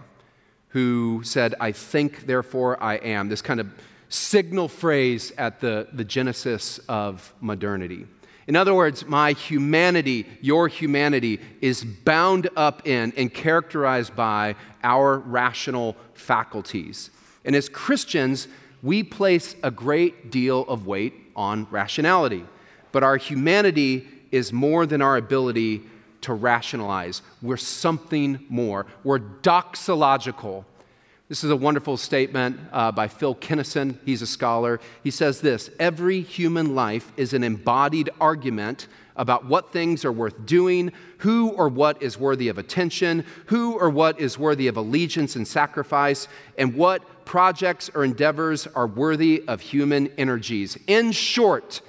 who 0.69 1.21
said, 1.23 1.53
I 1.59 1.71
think, 1.71 2.25
therefore 2.25 2.81
I 2.81 2.95
am. 2.95 3.29
This 3.29 3.41
kind 3.41 3.59
of 3.59 3.67
signal 4.09 4.67
phrase 4.67 5.31
at 5.37 5.59
the, 5.59 5.87
the 5.93 6.03
genesis 6.03 6.79
of 6.87 7.33
modernity. 7.41 8.07
In 8.47 8.55
other 8.55 8.75
words, 8.75 9.05
my 9.05 9.31
humanity, 9.31 10.27
your 10.41 10.67
humanity, 10.67 11.39
is 11.61 11.83
bound 11.83 12.47
up 12.55 12.87
in 12.87 13.11
and 13.17 13.33
characterized 13.33 14.15
by 14.15 14.55
our 14.83 15.17
rational 15.17 15.95
faculties. 16.13 17.09
And 17.43 17.55
as 17.55 17.69
Christians, 17.69 18.47
we 18.83 19.01
place 19.01 19.55
a 19.63 19.71
great 19.71 20.29
deal 20.29 20.61
of 20.67 20.85
weight 20.85 21.13
on 21.35 21.67
rationality. 21.71 22.45
But 22.91 23.03
our 23.03 23.17
humanity 23.17 24.07
is 24.31 24.53
more 24.53 24.85
than 24.85 25.01
our 25.01 25.17
ability 25.17 25.81
to 26.21 26.33
rationalize. 26.33 27.21
We're 27.41 27.57
something 27.57 28.45
more. 28.49 28.85
We're 29.03 29.19
doxological 29.19 30.65
this 31.27 31.43
is 31.43 31.49
a 31.49 31.55
wonderful 31.55 31.97
statement 31.97 32.59
uh, 32.71 32.91
by 32.91 33.07
Phil 33.07 33.33
Kenneson. 33.33 33.97
He's 34.05 34.21
a 34.21 34.27
scholar. 34.27 34.79
He 35.03 35.09
says 35.09 35.41
this 35.41 35.71
Every 35.79 36.21
human 36.21 36.75
life 36.75 37.11
is 37.17 37.33
an 37.33 37.43
embodied 37.43 38.11
argument 38.21 38.87
about 39.15 39.45
what 39.45 39.71
things 39.71 40.05
are 40.05 40.11
worth 40.11 40.45
doing, 40.45 40.91
who 41.19 41.49
or 41.49 41.67
what 41.67 42.03
is 42.03 42.19
worthy 42.19 42.49
of 42.49 42.57
attention, 42.59 43.25
who 43.47 43.73
or 43.79 43.89
what 43.89 44.19
is 44.19 44.37
worthy 44.37 44.67
of 44.67 44.77
allegiance 44.77 45.35
and 45.35 45.47
sacrifice, 45.47 46.27
and 46.59 46.75
what 46.75 47.25
projects 47.25 47.89
or 47.95 48.03
endeavors 48.03 48.67
are 48.67 48.85
worthy 48.85 49.43
of 49.47 49.61
human 49.61 50.07
energies. 50.19 50.77
In 50.85 51.11
short, 51.11 51.81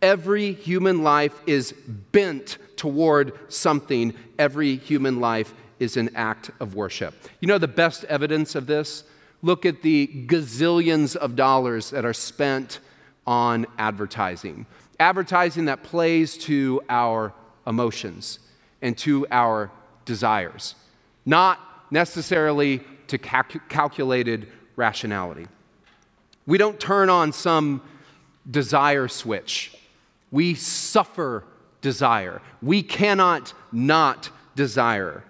every 0.00 0.52
human 0.52 1.02
life 1.02 1.38
is 1.46 1.72
bent 1.72 2.56
toward 2.76 3.32
something, 3.52 4.14
every 4.38 4.76
human 4.76 5.20
life 5.20 5.52
is 5.80 5.96
an 5.96 6.10
act 6.14 6.50
of 6.60 6.74
worship. 6.74 7.14
You 7.40 7.48
know 7.48 7.58
the 7.58 7.68
best 7.68 8.04
evidence 8.04 8.54
of 8.54 8.66
this? 8.66 9.04
Look 9.42 9.64
at 9.64 9.82
the 9.82 10.24
gazillions 10.26 11.14
of 11.16 11.36
dollars 11.36 11.90
that 11.90 12.04
are 12.04 12.12
spent 12.12 12.80
on 13.26 13.66
advertising. 13.78 14.66
Advertising 14.98 15.66
that 15.66 15.82
plays 15.82 16.36
to 16.38 16.82
our 16.88 17.32
emotions 17.66 18.40
and 18.82 18.96
to 18.98 19.26
our 19.30 19.70
desires, 20.04 20.74
not 21.24 21.60
necessarily 21.90 22.80
to 23.06 23.18
calculated 23.18 24.48
rationality. 24.76 25.46
We 26.46 26.58
don't 26.58 26.80
turn 26.80 27.10
on 27.10 27.32
some 27.32 27.82
desire 28.50 29.08
switch. 29.08 29.76
We 30.30 30.54
suffer 30.54 31.44
desire. 31.80 32.40
We 32.62 32.82
cannot 32.82 33.52
not 33.70 34.30
desire. 34.56 35.22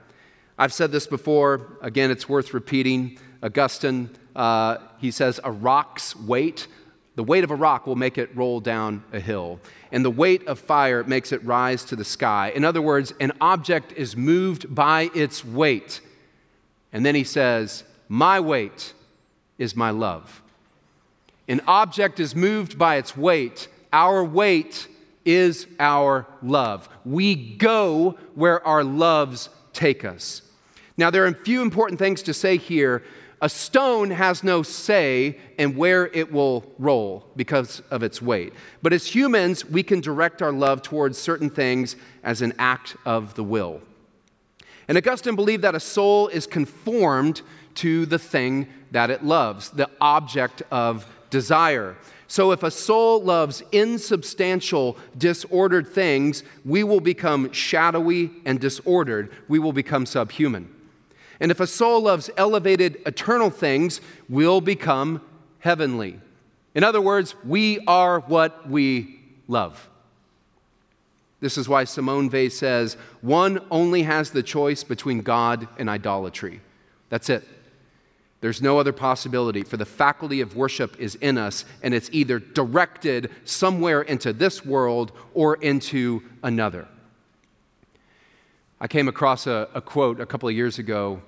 I've 0.58 0.72
said 0.72 0.90
this 0.90 1.06
before, 1.06 1.78
again, 1.80 2.10
it's 2.10 2.28
worth 2.28 2.52
repeating. 2.52 3.18
Augustine, 3.44 4.10
uh, 4.34 4.78
he 4.98 5.12
says, 5.12 5.38
a 5.44 5.52
rock's 5.52 6.16
weight, 6.16 6.66
the 7.14 7.22
weight 7.22 7.44
of 7.44 7.52
a 7.52 7.54
rock 7.54 7.86
will 7.86 7.94
make 7.94 8.18
it 8.18 8.34
roll 8.36 8.58
down 8.58 9.04
a 9.12 9.20
hill, 9.20 9.60
and 9.92 10.04
the 10.04 10.10
weight 10.10 10.46
of 10.48 10.58
fire 10.58 11.04
makes 11.04 11.30
it 11.30 11.44
rise 11.44 11.84
to 11.84 11.96
the 11.96 12.04
sky. 12.04 12.52
In 12.54 12.64
other 12.64 12.82
words, 12.82 13.14
an 13.20 13.32
object 13.40 13.92
is 13.92 14.16
moved 14.16 14.74
by 14.74 15.10
its 15.14 15.44
weight. 15.44 16.00
And 16.92 17.06
then 17.06 17.14
he 17.14 17.24
says, 17.24 17.84
My 18.08 18.40
weight 18.40 18.94
is 19.58 19.76
my 19.76 19.90
love. 19.90 20.42
An 21.46 21.60
object 21.66 22.18
is 22.18 22.34
moved 22.34 22.78
by 22.78 22.96
its 22.96 23.16
weight. 23.16 23.68
Our 23.92 24.24
weight 24.24 24.88
is 25.24 25.66
our 25.78 26.26
love. 26.42 26.88
We 27.04 27.34
go 27.34 28.18
where 28.34 28.64
our 28.66 28.82
loves 28.82 29.50
take 29.72 30.04
us. 30.04 30.42
Now, 30.99 31.11
there 31.11 31.23
are 31.25 31.28
a 31.28 31.35
few 31.35 31.62
important 31.62 32.00
things 32.00 32.23
to 32.25 32.35
say 32.35 32.57
here. 32.57 33.05
A 33.40 33.49
stone 33.49 34.11
has 34.11 34.43
no 34.43 34.64
say 34.64 35.38
in 35.57 35.76
where 35.76 36.09
it 36.09 36.33
will 36.33 36.64
roll 36.76 37.25
because 37.37 37.81
of 37.93 38.02
its 38.02 38.21
weight. 38.21 38.52
But 38.83 38.93
as 38.93 39.07
humans, 39.07 39.64
we 39.64 39.85
can 39.85 40.00
direct 40.00 40.43
our 40.43 40.50
love 40.50 40.83
towards 40.83 41.17
certain 41.17 41.49
things 41.49 41.95
as 42.25 42.43
an 42.43 42.52
act 42.59 42.97
of 43.07 43.35
the 43.35 43.45
will. 43.45 43.81
And 44.88 44.99
Augustine 44.99 45.37
believed 45.37 45.62
that 45.62 45.76
a 45.76 45.81
soul 45.81 46.26
is 46.28 46.49
conformed 46.49 47.43
to 47.76 48.05
the 48.05 48.19
thing 48.19 48.67
that 48.90 49.09
it 49.09 49.23
loves, 49.23 49.71
the 49.71 49.88
object 50.00 50.64
of 50.73 51.07
desire. 51.31 51.97
So 52.26 52.50
if 52.50 52.64
a 52.64 52.73
soul 52.73 53.23
loves 53.23 53.62
insubstantial, 53.71 54.99
disordered 55.17 55.87
things, 55.87 56.43
we 56.64 56.83
will 56.83 57.00
become 57.00 57.52
shadowy 57.52 58.33
and 58.45 58.59
disordered. 58.59 59.31
We 59.47 59.61
will 59.61 59.73
become 59.73 60.05
subhuman. 60.05 60.75
And 61.40 61.50
if 61.50 61.61
a 61.61 61.66
soul 61.66 62.02
loves 62.02 62.30
elevated, 62.37 63.00
eternal 63.07 63.50
things, 63.50 64.00
we'll 64.28 64.61
become 64.61 65.23
heavenly. 65.61 66.21
In 66.75 66.85
other 66.85 67.00
words, 67.00 67.35
we 67.45 67.80
are 67.87 68.21
what 68.21 68.68
we 68.68 69.21
love. 69.47 69.88
This 71.40 71.57
is 71.57 71.68
why 71.68 71.85
Simone 71.85 72.28
Weil 72.28 72.50
says 72.50 72.97
one 73.21 73.61
only 73.71 74.02
has 74.02 74.30
the 74.30 74.42
choice 74.42 74.83
between 74.83 75.23
God 75.23 75.68
and 75.78 75.88
idolatry. 75.88 76.61
That's 77.11 77.30
it. 77.30 77.47
There's 78.40 78.62
no 78.62 78.78
other 78.78 78.92
possibility, 78.92 79.64
for 79.64 79.76
the 79.76 79.85
faculty 79.85 80.40
of 80.40 80.54
worship 80.54 80.99
is 81.00 81.16
in 81.16 81.38
us, 81.38 81.64
and 81.83 81.92
it's 81.92 82.09
either 82.12 82.38
directed 82.38 83.30
somewhere 83.45 84.02
into 84.02 84.33
this 84.33 84.64
world 84.64 85.11
or 85.35 85.57
into 85.57 86.23
another. 86.42 86.87
I 88.80 88.87
came 88.87 89.08
across 89.08 89.49
a, 89.49 89.68
a 89.75 89.80
quote 89.80 90.20
a 90.20 90.26
couple 90.26 90.49
of 90.49 90.54
years 90.54 90.78
ago 90.78 91.20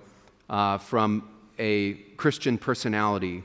uh, 0.49 0.79
from 0.79 1.29
a 1.59 1.95
Christian 2.17 2.57
personality, 2.57 3.43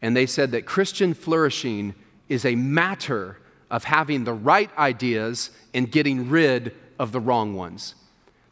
and 0.00 0.16
they 0.16 0.26
said 0.26 0.50
that 0.50 0.66
Christian 0.66 1.14
flourishing 1.14 1.94
is 2.28 2.44
a 2.44 2.56
matter 2.56 3.38
of 3.70 3.84
having 3.84 4.24
the 4.24 4.32
right 4.32 4.76
ideas 4.76 5.50
and 5.72 5.90
getting 5.90 6.30
rid 6.30 6.74
of 6.98 7.12
the 7.12 7.20
wrong 7.20 7.54
ones. 7.54 7.94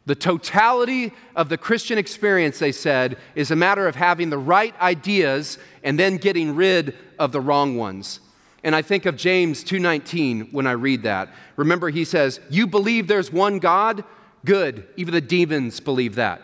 The 0.07 0.15
totality 0.15 1.13
of 1.35 1.49
the 1.49 1.59
Christian 1.59 1.99
experience, 1.99 2.61
they 2.61 2.73
said, 2.73 3.17
is 3.35 3.51
a 3.51 3.57
matter 3.57 3.89
of 3.89 3.97
having 3.97 4.31
the 4.31 4.39
right 4.39 4.75
ideas 4.81 5.59
and 5.83 5.99
then 5.99 6.17
getting 6.17 6.55
rid 6.55 6.97
of 7.19 7.33
the 7.33 7.41
wrong 7.41 7.77
ones. 7.77 8.21
And 8.63 8.77
I 8.77 8.83
think 8.83 9.05
of 9.05 9.17
James 9.17 9.65
2:19 9.65 10.53
when 10.53 10.69
I 10.69 10.73
read 10.73 11.03
that. 11.03 11.35
Remember 11.57 11.91
he 11.91 12.05
says, 12.05 12.39
"You 12.49 12.69
believe 12.69 13.09
there's 13.09 13.33
one 13.33 13.59
God? 13.59 14.05
Good. 14.45 14.87
Even 14.97 15.15
the 15.15 15.21
demons 15.21 15.81
believe 15.81 16.15
that." 16.15 16.43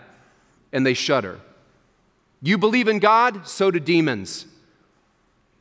And 0.72 0.84
they 0.84 0.94
shudder. 0.94 1.40
You 2.42 2.58
believe 2.58 2.88
in 2.88 2.98
God, 2.98 3.48
so 3.48 3.70
do 3.70 3.80
demons. 3.80 4.46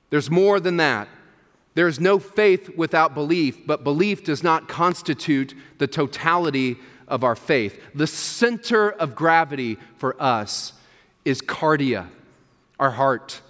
There's 0.10 0.30
more 0.30 0.60
than 0.60 0.78
that. 0.78 1.08
There 1.74 1.88
is 1.88 2.00
no 2.00 2.20
faith 2.20 2.70
without 2.78 3.14
belief, 3.14 3.66
but 3.66 3.84
belief 3.84 4.24
does 4.24 4.44
not 4.44 4.68
constitute 4.68 5.54
the 5.78 5.88
totality 5.88 6.78
of 7.08 7.24
our 7.24 7.36
faith. 7.36 7.82
The 7.94 8.08
center 8.08 8.90
of 8.90 9.16
gravity 9.16 9.78
for 9.98 10.16
us 10.22 10.74
is 11.24 11.42
cardia, 11.42 12.08
our 12.80 12.92
heart, 12.92 13.42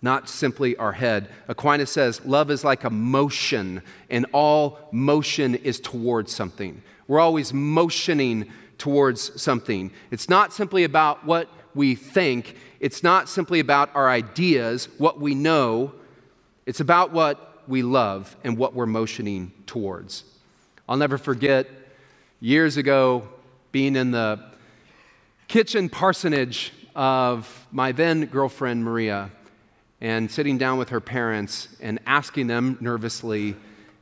not 0.00 0.28
simply 0.28 0.76
our 0.76 0.92
head. 0.92 1.28
Aquinas 1.48 1.90
says 1.90 2.24
love 2.24 2.50
is 2.50 2.64
like 2.64 2.84
a 2.84 2.90
motion, 2.90 3.82
and 4.10 4.26
all 4.32 4.88
motion 4.90 5.54
is 5.54 5.80
towards 5.80 6.34
something. 6.34 6.82
We're 7.06 7.20
always 7.20 7.52
motioning 7.52 8.50
towards 8.78 9.40
something. 9.40 9.92
It's 10.10 10.28
not 10.28 10.52
simply 10.52 10.84
about 10.84 11.24
what 11.24 11.48
we 11.74 11.94
think, 11.94 12.56
it's 12.80 13.02
not 13.02 13.28
simply 13.28 13.60
about 13.60 13.94
our 13.94 14.10
ideas, 14.10 14.88
what 14.98 15.20
we 15.20 15.34
know 15.34 15.92
it's 16.64 16.80
about 16.80 17.12
what 17.12 17.62
we 17.66 17.82
love 17.82 18.36
and 18.44 18.56
what 18.56 18.74
we're 18.74 18.86
motioning 18.86 19.52
towards. 19.66 20.24
I'll 20.88 20.96
never 20.96 21.18
forget 21.18 21.68
years 22.40 22.76
ago 22.76 23.28
being 23.72 23.96
in 23.96 24.12
the 24.12 24.40
kitchen 25.48 25.88
parsonage 25.88 26.72
of 26.94 27.66
my 27.72 27.92
then 27.92 28.26
girlfriend, 28.26 28.84
Maria, 28.84 29.30
and 30.00 30.30
sitting 30.30 30.58
down 30.58 30.78
with 30.78 30.90
her 30.90 31.00
parents 31.00 31.68
and 31.80 31.98
asking 32.06 32.46
them 32.46 32.78
nervously 32.80 33.56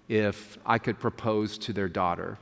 if 0.09 0.59
I 0.67 0.79
could 0.79 0.99
propose 0.99 1.57
to 1.59 1.73
their 1.73 1.89
daughter. 1.89 2.37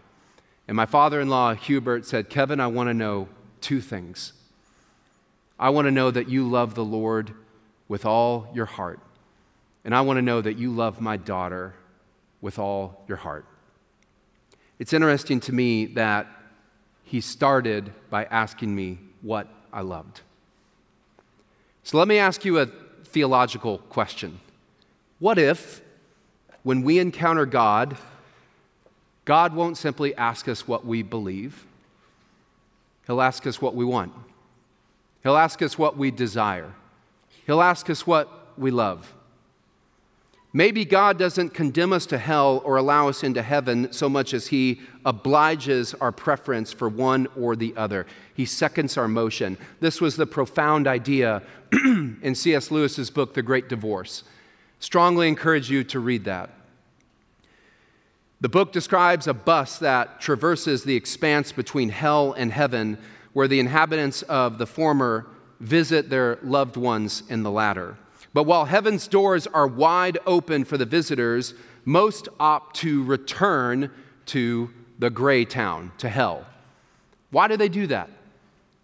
And 0.68 0.76
my 0.76 0.86
father 0.86 1.20
in 1.20 1.28
law, 1.28 1.54
Hubert, 1.54 2.04
said, 2.04 2.28
Kevin, 2.28 2.60
I 2.60 2.66
want 2.66 2.88
to 2.88 2.94
know 2.94 3.28
two 3.62 3.80
things. 3.80 4.34
I 5.58 5.70
want 5.70 5.86
to 5.86 5.90
know 5.90 6.10
that 6.10 6.28
you 6.28 6.46
love 6.46 6.74
the 6.74 6.84
Lord 6.84 7.32
with 7.88 8.04
all 8.04 8.48
your 8.54 8.66
heart. 8.66 9.00
And 9.84 9.94
I 9.94 10.02
want 10.02 10.18
to 10.18 10.22
know 10.22 10.42
that 10.42 10.58
you 10.58 10.70
love 10.70 11.00
my 11.00 11.16
daughter 11.16 11.74
with 12.42 12.58
all 12.58 13.02
your 13.08 13.16
heart. 13.16 13.46
It's 14.78 14.92
interesting 14.92 15.40
to 15.40 15.52
me 15.52 15.86
that 15.86 16.26
he 17.02 17.22
started 17.22 17.90
by 18.10 18.24
asking 18.24 18.74
me 18.74 18.98
what 19.22 19.48
I 19.72 19.80
loved. 19.80 20.20
So 21.82 21.96
let 21.96 22.06
me 22.06 22.18
ask 22.18 22.44
you 22.44 22.58
a 22.58 22.66
theological 23.04 23.78
question. 23.78 24.40
What 25.18 25.38
if, 25.38 25.80
when 26.62 26.82
we 26.82 26.98
encounter 26.98 27.46
God, 27.46 27.96
God 29.28 29.54
won't 29.54 29.76
simply 29.76 30.14
ask 30.14 30.48
us 30.48 30.66
what 30.66 30.86
we 30.86 31.02
believe, 31.02 31.66
He'll 33.06 33.20
ask 33.20 33.46
us 33.46 33.60
what 33.60 33.74
we 33.74 33.84
want, 33.84 34.10
He'll 35.22 35.36
ask 35.36 35.60
us 35.60 35.76
what 35.76 35.98
we 35.98 36.10
desire, 36.10 36.72
He'll 37.46 37.60
ask 37.60 37.90
us 37.90 38.06
what 38.06 38.58
we 38.58 38.70
love. 38.70 39.12
Maybe 40.54 40.86
God 40.86 41.18
doesn't 41.18 41.50
condemn 41.50 41.92
us 41.92 42.06
to 42.06 42.16
hell 42.16 42.62
or 42.64 42.76
allow 42.76 43.10
us 43.10 43.22
into 43.22 43.42
heaven 43.42 43.92
so 43.92 44.08
much 44.08 44.32
as 44.32 44.46
He 44.46 44.80
obliges 45.04 45.92
our 45.92 46.10
preference 46.10 46.72
for 46.72 46.88
one 46.88 47.26
or 47.36 47.54
the 47.54 47.76
other. 47.76 48.06
He 48.32 48.46
seconds 48.46 48.96
our 48.96 49.08
motion. 49.08 49.58
This 49.80 50.00
was 50.00 50.16
the 50.16 50.24
profound 50.26 50.86
idea 50.86 51.42
in 51.72 52.34
C.S. 52.34 52.70
Lewis's 52.70 53.10
book, 53.10 53.34
The 53.34 53.42
Great 53.42 53.68
Divorce. 53.68 54.24
Strongly 54.80 55.28
encourage 55.28 55.70
you 55.70 55.84
to 55.84 56.00
read 56.00 56.24
that. 56.24 56.48
The 58.40 58.48
book 58.48 58.70
describes 58.70 59.26
a 59.26 59.34
bus 59.34 59.78
that 59.78 60.20
traverses 60.20 60.84
the 60.84 60.94
expanse 60.94 61.50
between 61.50 61.88
hell 61.88 62.32
and 62.34 62.52
heaven, 62.52 62.98
where 63.32 63.48
the 63.48 63.58
inhabitants 63.58 64.22
of 64.22 64.58
the 64.58 64.66
former 64.66 65.26
visit 65.58 66.08
their 66.08 66.38
loved 66.44 66.76
ones 66.76 67.24
in 67.28 67.42
the 67.42 67.50
latter. 67.50 67.96
But 68.32 68.44
while 68.44 68.66
heaven's 68.66 69.08
doors 69.08 69.48
are 69.48 69.66
wide 69.66 70.18
open 70.24 70.64
for 70.64 70.78
the 70.78 70.86
visitors, 70.86 71.54
most 71.84 72.28
opt 72.38 72.76
to 72.76 73.02
return 73.02 73.90
to 74.26 74.70
the 75.00 75.10
gray 75.10 75.44
town, 75.44 75.90
to 75.98 76.08
hell. 76.08 76.46
Why 77.30 77.48
do 77.48 77.56
they 77.56 77.68
do 77.68 77.88
that? 77.88 78.08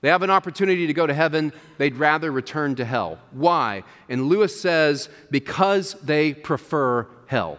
They 0.00 0.08
have 0.08 0.22
an 0.22 0.30
opportunity 0.30 0.88
to 0.88 0.92
go 0.92 1.06
to 1.06 1.14
heaven, 1.14 1.52
they'd 1.78 1.96
rather 1.96 2.32
return 2.32 2.74
to 2.74 2.84
hell. 2.84 3.20
Why? 3.30 3.84
And 4.08 4.28
Lewis 4.28 4.60
says, 4.60 5.08
because 5.30 5.94
they 6.02 6.34
prefer 6.34 7.06
hell. 7.26 7.58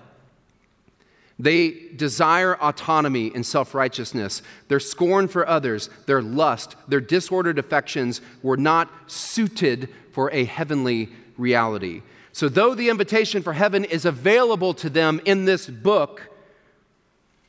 They 1.38 1.72
desire 1.96 2.56
autonomy 2.62 3.32
and 3.36 3.46
self 3.46 3.74
righteousness. 3.74 4.42
Their 4.68 4.80
scorn 4.80 5.28
for 5.28 5.48
others, 5.48 5.90
their 6.06 6.22
lust, 6.22 6.76
their 6.88 7.02
disordered 7.02 7.60
affections 7.60 8.22
were 8.42 8.58
not 8.58 8.90
suited 9.08 9.90
for 10.12 10.32
a 10.32 10.46
heavenly 10.46 11.10
reality. 11.38 12.02
So, 12.32 12.48
though 12.48 12.74
the 12.74 12.90
invitation 12.90 13.44
for 13.44 13.54
heaven 13.54 13.84
is 13.84 14.06
available 14.06 14.74
to 14.76 14.90
them 14.90 15.22
in 15.26 15.46
this 15.46 15.68
book, 15.68 16.30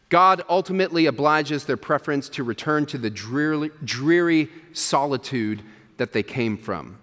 God 0.09 0.43
ultimately 0.49 1.07
obliges 1.07 1.65
their 1.65 1.77
preference 1.77 2.29
to 2.31 2.45
return 2.45 2.87
to 2.87 2.99
the 2.99 3.11
dreary, 3.11 3.71
dreary 3.85 4.49
solitude 4.73 5.63
that 5.97 6.13
they 6.13 6.23
came 6.23 6.57
from. 6.57 6.99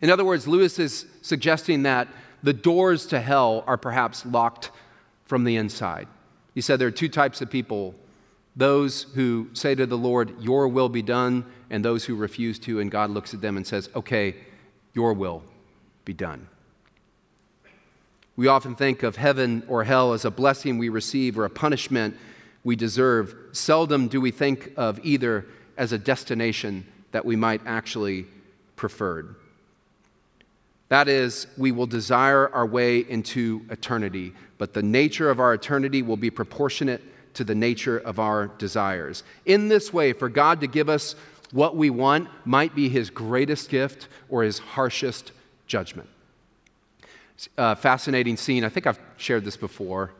In 0.00 0.10
other 0.10 0.24
words, 0.24 0.48
Lewis 0.48 0.78
is 0.78 1.06
suggesting 1.22 1.82
that 1.82 2.08
the 2.42 2.52
doors 2.52 3.06
to 3.06 3.20
hell 3.20 3.62
are 3.66 3.76
perhaps 3.76 4.24
locked 4.24 4.70
from 5.30 5.44
the 5.44 5.54
inside. 5.54 6.08
He 6.56 6.60
said 6.60 6.80
there 6.80 6.88
are 6.88 6.90
two 6.90 7.08
types 7.08 7.40
of 7.40 7.48
people 7.48 7.94
those 8.56 9.04
who 9.14 9.48
say 9.52 9.76
to 9.76 9.86
the 9.86 9.96
Lord, 9.96 10.42
Your 10.42 10.66
will 10.66 10.88
be 10.88 11.02
done, 11.02 11.46
and 11.70 11.84
those 11.84 12.04
who 12.04 12.16
refuse 12.16 12.58
to, 12.58 12.80
and 12.80 12.90
God 12.90 13.10
looks 13.10 13.32
at 13.32 13.40
them 13.40 13.56
and 13.56 13.64
says, 13.64 13.88
Okay, 13.94 14.34
your 14.92 15.12
will 15.12 15.44
be 16.04 16.12
done. 16.12 16.48
We 18.34 18.48
often 18.48 18.74
think 18.74 19.04
of 19.04 19.14
heaven 19.14 19.62
or 19.68 19.84
hell 19.84 20.14
as 20.14 20.24
a 20.24 20.32
blessing 20.32 20.78
we 20.78 20.88
receive 20.88 21.38
or 21.38 21.44
a 21.44 21.50
punishment 21.50 22.16
we 22.64 22.74
deserve. 22.74 23.32
Seldom 23.52 24.08
do 24.08 24.20
we 24.20 24.32
think 24.32 24.72
of 24.76 24.98
either 25.04 25.46
as 25.76 25.92
a 25.92 25.98
destination 25.98 26.88
that 27.12 27.24
we 27.24 27.36
might 27.36 27.60
actually 27.66 28.26
preferred. 28.74 29.36
That 30.88 31.06
is, 31.06 31.46
we 31.56 31.70
will 31.70 31.86
desire 31.86 32.52
our 32.52 32.66
way 32.66 32.98
into 32.98 33.64
eternity, 33.70 34.32
but 34.60 34.74
the 34.74 34.82
nature 34.82 35.30
of 35.30 35.40
our 35.40 35.54
eternity 35.54 36.02
will 36.02 36.18
be 36.18 36.28
proportionate 36.28 37.00
to 37.32 37.44
the 37.44 37.54
nature 37.54 37.96
of 37.96 38.18
our 38.18 38.48
desires. 38.58 39.22
In 39.46 39.68
this 39.68 39.90
way, 39.90 40.12
for 40.12 40.28
God 40.28 40.60
to 40.60 40.66
give 40.66 40.90
us 40.90 41.16
what 41.50 41.76
we 41.76 41.88
want 41.88 42.28
might 42.44 42.74
be 42.74 42.90
his 42.90 43.08
greatest 43.08 43.70
gift 43.70 44.06
or 44.28 44.42
his 44.42 44.58
harshest 44.58 45.32
judgment. 45.66 46.10
Uh, 47.56 47.74
fascinating 47.74 48.36
scene. 48.36 48.62
I 48.62 48.68
think 48.68 48.86
I've 48.86 49.00
shared 49.16 49.46
this 49.46 49.56
before. 49.56 50.12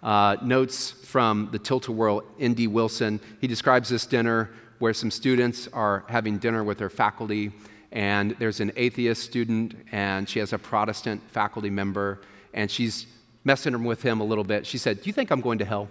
Uh, 0.00 0.36
notes 0.44 0.92
from 0.92 1.48
the 1.50 1.58
Tilt-A-Whirl, 1.58 2.22
N.D. 2.38 2.68
Wilson. 2.68 3.18
He 3.40 3.48
describes 3.48 3.88
this 3.88 4.06
dinner 4.06 4.50
where 4.78 4.94
some 4.94 5.10
students 5.10 5.66
are 5.72 6.04
having 6.08 6.38
dinner 6.38 6.62
with 6.62 6.78
their 6.78 6.88
faculty, 6.88 7.50
and 7.90 8.36
there's 8.38 8.60
an 8.60 8.70
atheist 8.76 9.24
student, 9.24 9.74
and 9.90 10.28
she 10.28 10.38
has 10.38 10.52
a 10.52 10.58
Protestant 10.58 11.20
faculty 11.32 11.70
member, 11.70 12.20
and 12.54 12.70
she's 12.70 13.08
messing 13.46 13.84
with 13.84 14.02
him 14.02 14.20
a 14.20 14.24
little 14.24 14.44
bit. 14.44 14.66
She 14.66 14.76
said, 14.76 15.00
Do 15.00 15.06
you 15.06 15.12
think 15.12 15.30
I'm 15.30 15.40
going 15.40 15.58
to 15.60 15.64
hell? 15.64 15.88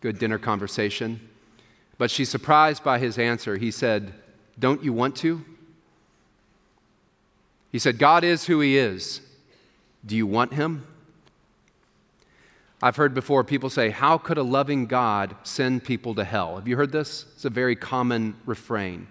Good 0.00 0.18
dinner 0.18 0.38
conversation. 0.38 1.20
But 1.96 2.10
she's 2.10 2.28
surprised 2.28 2.84
by 2.84 3.00
his 3.00 3.18
answer. 3.18 3.56
He 3.56 3.72
said, 3.72 4.12
Don't 4.58 4.84
you 4.84 4.92
want 4.92 5.16
to? 5.16 5.44
He 7.72 7.78
said, 7.78 7.98
God 7.98 8.24
is 8.24 8.46
who 8.46 8.60
He 8.60 8.78
is. 8.78 9.20
Do 10.04 10.16
you 10.16 10.26
want 10.26 10.54
Him? 10.54 10.86
I've 12.80 12.96
heard 12.96 13.14
before 13.14 13.42
people 13.44 13.70
say, 13.70 13.90
How 13.90 14.18
could 14.18 14.38
a 14.38 14.42
loving 14.42 14.86
God 14.86 15.34
send 15.42 15.84
people 15.84 16.14
to 16.14 16.24
hell? 16.24 16.56
Have 16.56 16.68
you 16.68 16.76
heard 16.76 16.92
this? 16.92 17.26
It's 17.34 17.44
a 17.44 17.50
very 17.50 17.76
common 17.76 18.36
refrain. 18.46 19.06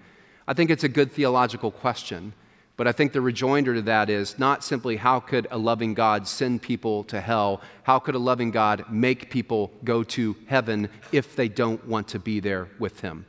I 0.48 0.54
think 0.54 0.70
it's 0.70 0.84
a 0.84 0.90
good 0.90 1.12
theological 1.12 1.72
question, 1.72 2.34
but 2.78 2.88
I 2.88 2.92
think 2.92 3.12
the 3.12 3.22
rejoinder 3.22 3.74
to 3.74 3.82
that 3.82 4.08
is 4.08 4.38
not 4.38 4.64
simply 4.64 4.98
how 4.98 5.20
could 5.20 5.48
a 5.50 5.58
loving 5.58 5.96
God 5.96 6.28
send 6.28 6.62
people 6.62 7.04
to 7.06 7.20
hell? 7.20 7.60
How 7.84 7.98
could 7.98 8.14
a 8.14 8.20
loving 8.20 8.52
God 8.52 8.86
make 8.90 9.32
people 9.32 9.72
go 9.84 10.04
to 10.04 10.36
heaven 10.46 10.90
if 11.12 11.36
they 11.36 11.50
don't 11.50 11.86
want 11.88 12.08
to 12.10 12.20
be 12.20 12.40
there 12.40 12.70
with 12.78 13.00
Him? 13.02 13.26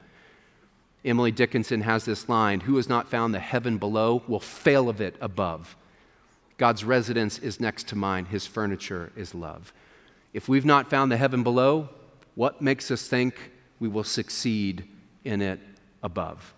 Emily 1.02 1.32
Dickinson 1.32 1.80
has 1.80 2.04
this 2.04 2.28
line 2.28 2.60
Who 2.60 2.76
has 2.76 2.90
not 2.90 3.08
found 3.08 3.32
the 3.32 3.40
heaven 3.40 3.78
below 3.78 4.22
will 4.28 4.38
fail 4.38 4.90
of 4.90 5.00
it 5.00 5.16
above. 5.18 5.76
God's 6.58 6.84
residence 6.84 7.38
is 7.38 7.58
next 7.58 7.88
to 7.88 7.96
mine, 7.96 8.26
His 8.26 8.46
furniture 8.46 9.12
is 9.16 9.34
love. 9.34 9.72
If 10.34 10.46
we've 10.46 10.66
not 10.66 10.90
found 10.90 11.10
the 11.10 11.16
heaven 11.16 11.42
below, 11.42 11.88
what 12.34 12.60
makes 12.60 12.90
us 12.90 13.08
think 13.08 13.52
we 13.80 13.88
will 13.88 14.04
succeed 14.04 14.86
in 15.24 15.40
it 15.40 15.60
above? 16.02 16.52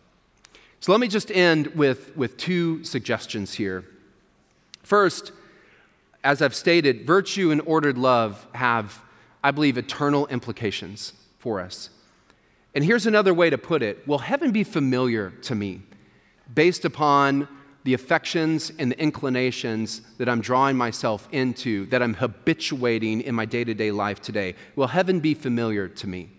So 0.81 0.93
let 0.93 1.01
me 1.01 1.09
just 1.09 1.31
end 1.31 1.69
with, 1.69 2.17
with 2.17 2.39
two 2.39 2.83
suggestions 2.85 3.53
here. 3.53 3.85
First, 4.83 5.33
as 6.25 6.41
I've 6.41 6.55
stated, 6.55 7.07
virtue 7.07 7.51
and 7.51 7.61
ordered 7.67 7.99
love 7.99 8.47
have, 8.55 9.03
I 9.45 9.51
believe, 9.51 9.77
eternal 9.77 10.27
implications 10.29 11.13
for 11.39 11.61
us. 11.61 11.91
And 12.75 12.83
here's 12.83 13.07
another 13.07 13.35
way 13.35 13.51
to 13.51 13.59
put 13.59 13.83
it 13.83 14.07
Will 14.09 14.19
heaven 14.19 14.53
be 14.53 14.65
familiar 14.65 15.31
to 15.43 15.55
me 15.55 15.83
based 16.55 16.85
upon 16.87 17.47
the 17.85 17.95
affections 17.95 18.73
and 18.79 18.91
the 18.91 19.01
inclinations 19.01 20.03
that 20.19 20.29
I'm 20.29 20.41
drawing 20.41 20.77
myself 20.77 21.29
into, 21.33 21.87
that 21.87 22.03
I'm 22.03 22.15
habituating 22.15 23.23
in 23.23 23.35
my 23.35 23.45
day 23.45 23.65
to 23.65 23.75
day 23.75 23.91
life 23.91 24.21
today? 24.21 24.55
Will 24.77 24.87
heaven 24.87 25.21
be 25.21 25.35
familiar 25.35 25.89
to 25.89 26.07
me? 26.07 26.31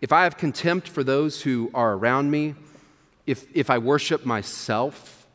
If 0.00 0.12
I 0.12 0.24
have 0.24 0.36
contempt 0.36 0.88
for 0.88 1.02
those 1.02 1.42
who 1.42 1.70
are 1.72 1.94
around 1.94 2.30
me, 2.30 2.54
if, 3.26 3.46
if 3.54 3.70
I 3.70 3.78
worship 3.78 4.24
myself, 4.24 5.26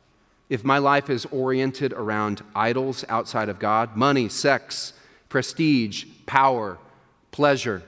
if 0.49 0.63
my 0.63 0.77
life 0.77 1.10
is 1.10 1.25
oriented 1.27 1.93
around 1.93 2.43
idols 2.56 3.06
outside 3.10 3.49
of 3.49 3.60
God, 3.60 3.95
money, 3.95 4.30
sex, 4.30 4.93
prestige, 5.30 6.06
power, 6.25 6.77
pleasure, 7.32 7.84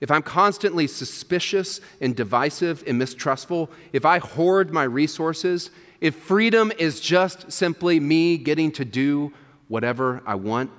if 0.00 0.10
I'm 0.10 0.22
constantly 0.22 0.86
suspicious 0.86 1.80
and 2.00 2.14
divisive 2.14 2.84
and 2.86 2.98
mistrustful, 2.98 3.70
if 3.92 4.04
I 4.04 4.18
hoard 4.18 4.72
my 4.72 4.84
resources, 4.84 5.70
if 6.00 6.14
freedom 6.14 6.70
is 6.78 7.00
just 7.00 7.50
simply 7.50 7.98
me 7.98 8.36
getting 8.36 8.70
to 8.72 8.84
do 8.84 9.32
whatever 9.68 10.22
I 10.26 10.34
want, 10.34 10.70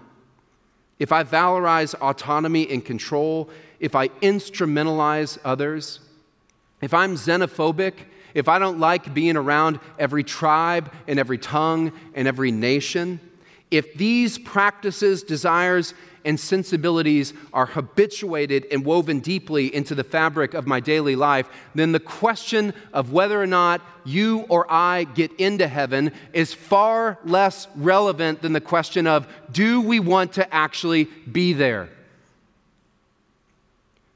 if 1.00 1.12
I 1.12 1.24
valorize 1.24 1.96
autonomy 1.96 2.70
and 2.70 2.84
control, 2.84 3.50
if 3.80 3.96
I 3.96 4.08
instrumentalize 4.08 5.38
others, 5.44 6.00
if 6.82 6.94
I'm 6.94 7.16
xenophobic, 7.16 7.94
if 8.34 8.48
I 8.48 8.60
don't 8.60 8.80
like 8.80 9.14
being 9.14 9.38
around 9.38 9.80
every 9.98 10.24
tribe 10.24 10.92
and 11.08 11.20
every 11.20 11.38
tongue 11.38 11.92
and 12.14 12.28
every 12.28 12.52
nation, 12.52 13.20
if 13.70 13.96
these 13.96 14.38
practices, 14.38 15.24
desires, 15.24 15.94
and 16.24 16.40
sensibilities 16.40 17.34
are 17.54 17.66
habituated 17.66 18.66
and 18.72 18.84
woven 18.84 19.20
deeply 19.20 19.74
into 19.74 19.96
the 19.96 20.04
fabric 20.04 20.54
of 20.54 20.68
my 20.68 20.80
daily 20.80 21.16
life, 21.16 21.48
then 21.74 21.94
the 21.94 22.00
question 22.00 22.74
of 22.92 23.14
whether 23.14 23.42
or 23.42 23.48
not 23.48 23.82
you 24.04 24.40
or 24.50 24.66
I 24.70 25.06
get 25.06 25.32
into 25.40 25.68
heaven 25.68 26.12
is 26.34 26.54
far 26.54 27.18
less 27.24 27.68
relevant 27.76 28.42
than 28.42 28.52
the 28.52 28.62
question 28.62 29.08
of 29.08 29.28
do 29.52 29.82
we 29.82 30.02
want 30.02 30.34
to 30.34 30.54
actually 30.54 31.06
be 31.06 31.54
there? 31.54 31.90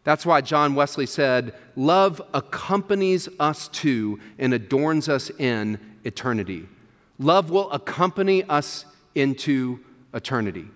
That's 0.03 0.25
why 0.25 0.41
John 0.41 0.73
Wesley 0.75 1.05
said, 1.05 1.53
Love 1.75 2.21
accompanies 2.33 3.29
us 3.39 3.67
to 3.69 4.19
and 4.39 4.53
adorns 4.53 5.07
us 5.07 5.29
in 5.37 5.79
eternity. 6.03 6.67
Love 7.19 7.51
will 7.51 7.71
accompany 7.71 8.43
us 8.45 8.85
into 9.13 9.79
eternity. 10.13 10.67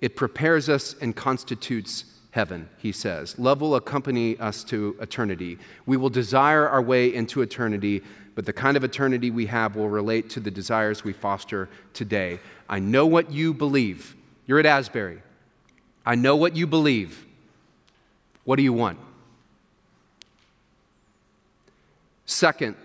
It 0.00 0.16
prepares 0.16 0.68
us 0.68 0.94
and 1.00 1.14
constitutes 1.14 2.04
heaven, 2.30 2.68
he 2.78 2.92
says. 2.92 3.38
Love 3.38 3.60
will 3.60 3.76
accompany 3.76 4.38
us 4.38 4.64
to 4.64 4.96
eternity. 5.00 5.58
We 5.84 5.96
will 5.96 6.10
desire 6.10 6.68
our 6.68 6.82
way 6.82 7.14
into 7.14 7.42
eternity, 7.42 8.02
but 8.34 8.46
the 8.46 8.52
kind 8.52 8.76
of 8.76 8.84
eternity 8.84 9.30
we 9.30 9.46
have 9.46 9.76
will 9.76 9.88
relate 9.88 10.28
to 10.30 10.40
the 10.40 10.50
desires 10.50 11.04
we 11.04 11.12
foster 11.12 11.68
today. 11.92 12.38
I 12.68 12.78
know 12.78 13.06
what 13.06 13.30
you 13.30 13.54
believe. 13.54 14.14
You're 14.46 14.58
at 14.58 14.66
Asbury. 14.66 15.22
I 16.04 16.14
know 16.14 16.36
what 16.36 16.56
you 16.56 16.66
believe. 16.66 17.25
What 18.46 18.56
do 18.56 18.62
you 18.62 18.72
want? 18.72 18.98
Second, 22.24 22.76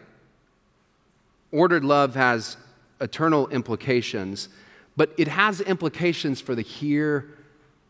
ordered 1.51 1.85
love 1.85 2.15
has 2.15 2.57
eternal 2.99 3.47
implications 3.47 4.49
but 4.97 5.13
it 5.17 5.27
has 5.27 5.61
implications 5.61 6.41
for 6.41 6.55
the 6.55 6.61
here 6.61 7.37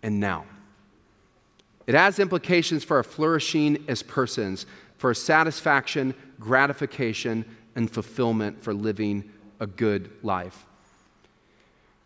and 0.04 0.20
now. 0.20 0.46
It 1.88 1.96
has 1.96 2.20
implications 2.20 2.84
for 2.84 2.98
our 2.98 3.04
flourishing 3.04 3.84
as 3.88 4.04
persons, 4.04 4.66
for 4.98 5.14
satisfaction, 5.14 6.14
gratification, 6.40 7.44
and 7.76 7.90
fulfillment 7.90 8.62
for 8.64 8.74
living 8.74 9.30
a 9.60 9.68
good 9.68 10.12
life. 10.22 10.66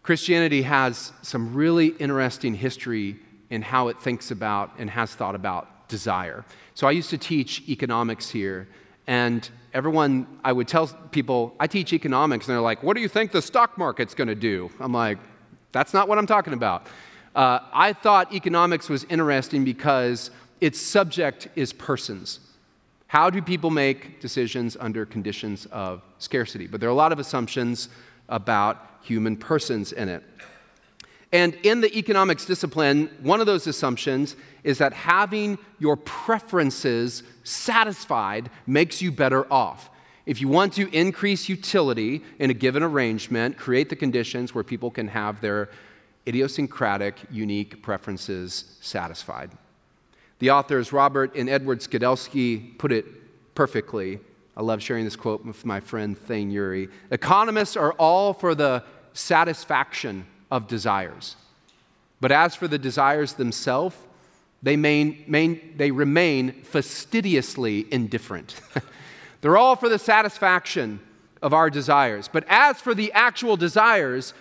Christianity 0.02 0.62
has 0.62 1.12
some 1.22 1.54
really 1.54 1.88
interesting 1.88 2.56
history 2.56 3.18
in 3.50 3.62
how 3.62 3.88
it 3.90 4.00
thinks 4.00 4.32
about 4.32 4.72
and 4.78 4.90
has 4.90 5.14
thought 5.14 5.36
about 5.36 5.88
desire. 5.88 6.44
So 6.74 6.88
I 6.88 6.92
used 6.92 7.10
to 7.12 7.18
teach 7.18 7.64
economics 7.70 8.30
here, 8.30 8.68
and 9.08 9.48
everyone, 9.74 10.28
I 10.44 10.52
would 10.52 10.68
tell 10.68 10.88
people, 11.12 11.56
I 11.60 11.68
teach 11.68 11.94
economics, 11.94 12.48
and 12.48 12.56
they're 12.56 12.62
like, 12.62 12.82
what 12.84 12.96
do 12.96 13.02
you 13.02 13.08
think 13.08 13.32
the 13.32 13.42
stock 13.42 13.78
market's 13.78 14.14
to 14.28 14.36
do? 14.36 14.70
I'm 14.80 14.94
like, 14.94 15.20
that's 15.72 15.94
not 15.94 16.08
what 16.08 16.18
I'm 16.18 16.28
talking 16.28 16.54
about. 16.54 16.88
Uh, 17.36 17.60
I 17.74 17.94
thought 17.94 18.34
economics 18.34 18.90
was 18.90 19.04
interesting 19.06 19.66
because 19.66 20.32
its 20.62 20.80
subject 20.80 21.50
is 21.56 21.74
persons. 21.74 22.40
How 23.08 23.30
do 23.30 23.42
people 23.42 23.70
make 23.70 24.20
decisions 24.22 24.76
under 24.80 25.06
conditions 25.06 25.68
of 25.68 26.02
scarcity? 26.18 26.66
But 26.66 26.80
there 26.80 26.90
are 26.90 26.94
a 26.94 26.96
lot 26.96 27.12
of 27.12 27.20
assumptions 27.20 27.90
about 28.30 28.78
human 29.02 29.38
persons 29.38 29.92
in 29.92 30.10
it. 30.10 30.24
And 31.36 31.56
in 31.64 31.82
the 31.82 31.94
economics 31.98 32.46
discipline, 32.46 33.10
one 33.22 33.42
of 33.42 33.46
those 33.46 33.68
assumptions 33.68 34.38
is 34.64 34.78
that 34.78 34.94
having 34.94 35.58
your 35.80 35.98
preferences 35.98 37.24
satisfied 37.44 38.50
makes 38.66 39.02
you 39.02 39.12
better 39.12 39.52
off. 39.52 39.90
If 40.26 40.40
you 40.40 40.48
want 40.48 40.72
to 40.76 40.90
increase 40.96 41.50
utility 41.50 42.24
in 42.40 42.52
a 42.52 42.54
given 42.54 42.84
arrangement, 42.84 43.58
create 43.58 43.90
the 43.90 43.98
conditions 43.98 44.56
where 44.56 44.64
people 44.64 44.90
can 44.90 45.10
have 45.10 45.42
their 45.42 45.72
idiosyncratic, 46.26 47.18
unique 47.30 47.84
preferences 47.84 48.78
satisfied. 48.80 49.52
The 50.40 50.52
authors 50.52 50.94
Robert 50.94 51.36
and 51.36 51.50
Edward 51.50 51.82
Skidelsky 51.82 52.78
put 52.78 52.94
it 52.94 53.06
perfectly. 53.56 54.22
I 54.56 54.62
love 54.62 54.82
sharing 54.82 55.04
this 55.04 55.18
quote 55.18 55.44
with 55.44 55.66
my 55.66 55.82
friend 55.82 56.18
Thane 56.18 56.50
Ury. 56.50 56.88
Economists 57.12 57.76
are 57.76 57.92
all 58.00 58.34
for 58.34 58.56
the 58.56 58.86
satisfaction 59.12 60.26
of 60.52 60.68
desires. 60.68 61.36
But 62.22 62.32
as 62.32 62.56
for 62.56 62.68
the 62.68 62.78
desires 62.78 63.34
themselves, 63.34 63.96
they, 64.64 64.76
main, 64.76 65.24
main, 65.28 65.74
they 65.78 65.92
remain 65.92 66.64
fastidiously 66.64 67.86
indifferent. 67.92 68.60
They're 69.42 69.58
all 69.58 69.76
for 69.76 69.90
the 69.90 70.00
satisfaction 70.00 71.00
of 71.42 71.54
our 71.54 71.70
desires. 71.70 72.28
But 72.32 72.46
as 72.48 72.82
for 72.82 72.96
the 72.96 73.12
actual 73.12 73.58
desires, 73.58 74.34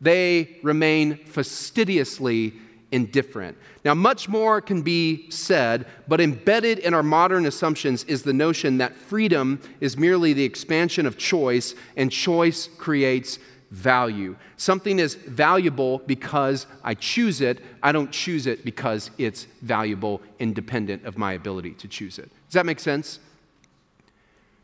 they 0.00 0.58
remain 0.62 1.16
fastidiously 1.16 2.52
indifferent. 2.92 3.56
Now, 3.84 3.94
much 3.94 4.28
more 4.28 4.60
can 4.60 4.82
be 4.82 5.28
said, 5.30 5.86
but 6.06 6.20
embedded 6.20 6.78
in 6.78 6.94
our 6.94 7.02
modern 7.02 7.46
assumptions 7.46 8.04
is 8.04 8.22
the 8.22 8.32
notion 8.32 8.78
that 8.78 8.94
freedom 8.94 9.60
is 9.80 9.96
merely 9.96 10.32
the 10.32 10.44
expansion 10.44 11.06
of 11.06 11.16
choice, 11.16 11.74
and 11.96 12.12
choice 12.12 12.68
creates 12.78 13.38
value. 13.72 14.36
Something 14.58 14.98
is 14.98 15.14
valuable 15.14 15.98
because 16.06 16.66
I 16.84 16.94
choose 16.94 17.40
it. 17.40 17.58
I 17.82 17.90
don't 17.90 18.12
choose 18.12 18.46
it 18.46 18.64
because 18.64 19.10
it's 19.16 19.46
valuable, 19.62 20.20
independent 20.38 21.06
of 21.06 21.16
my 21.16 21.32
ability 21.32 21.72
to 21.72 21.88
choose 21.88 22.18
it. 22.18 22.30
Does 22.48 22.54
that 22.54 22.66
make 22.66 22.78
sense? 22.78 23.18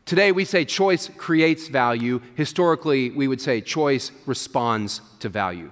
Today 0.05 0.31
we 0.31 0.45
say 0.45 0.63
choice 0.63 1.09
creates 1.17 1.67
value. 1.67 2.21
Historically, 2.35 3.09
we 3.09 3.27
would 3.27 3.41
say 3.41 3.61
choice 3.61 4.11
responds 4.27 5.01
to 5.19 5.29
value. 5.29 5.71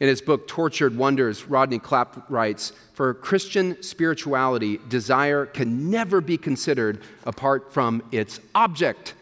In 0.00 0.08
his 0.08 0.22
book, 0.22 0.48
Tortured 0.48 0.96
Wonders, 0.96 1.46
Rodney 1.46 1.78
Clapp 1.78 2.28
writes 2.30 2.72
For 2.94 3.12
Christian 3.14 3.82
spirituality, 3.82 4.80
desire 4.88 5.46
can 5.46 5.90
never 5.90 6.20
be 6.20 6.36
considered 6.36 7.02
apart 7.24 7.72
from 7.72 8.02
its 8.10 8.40
object. 8.54 9.14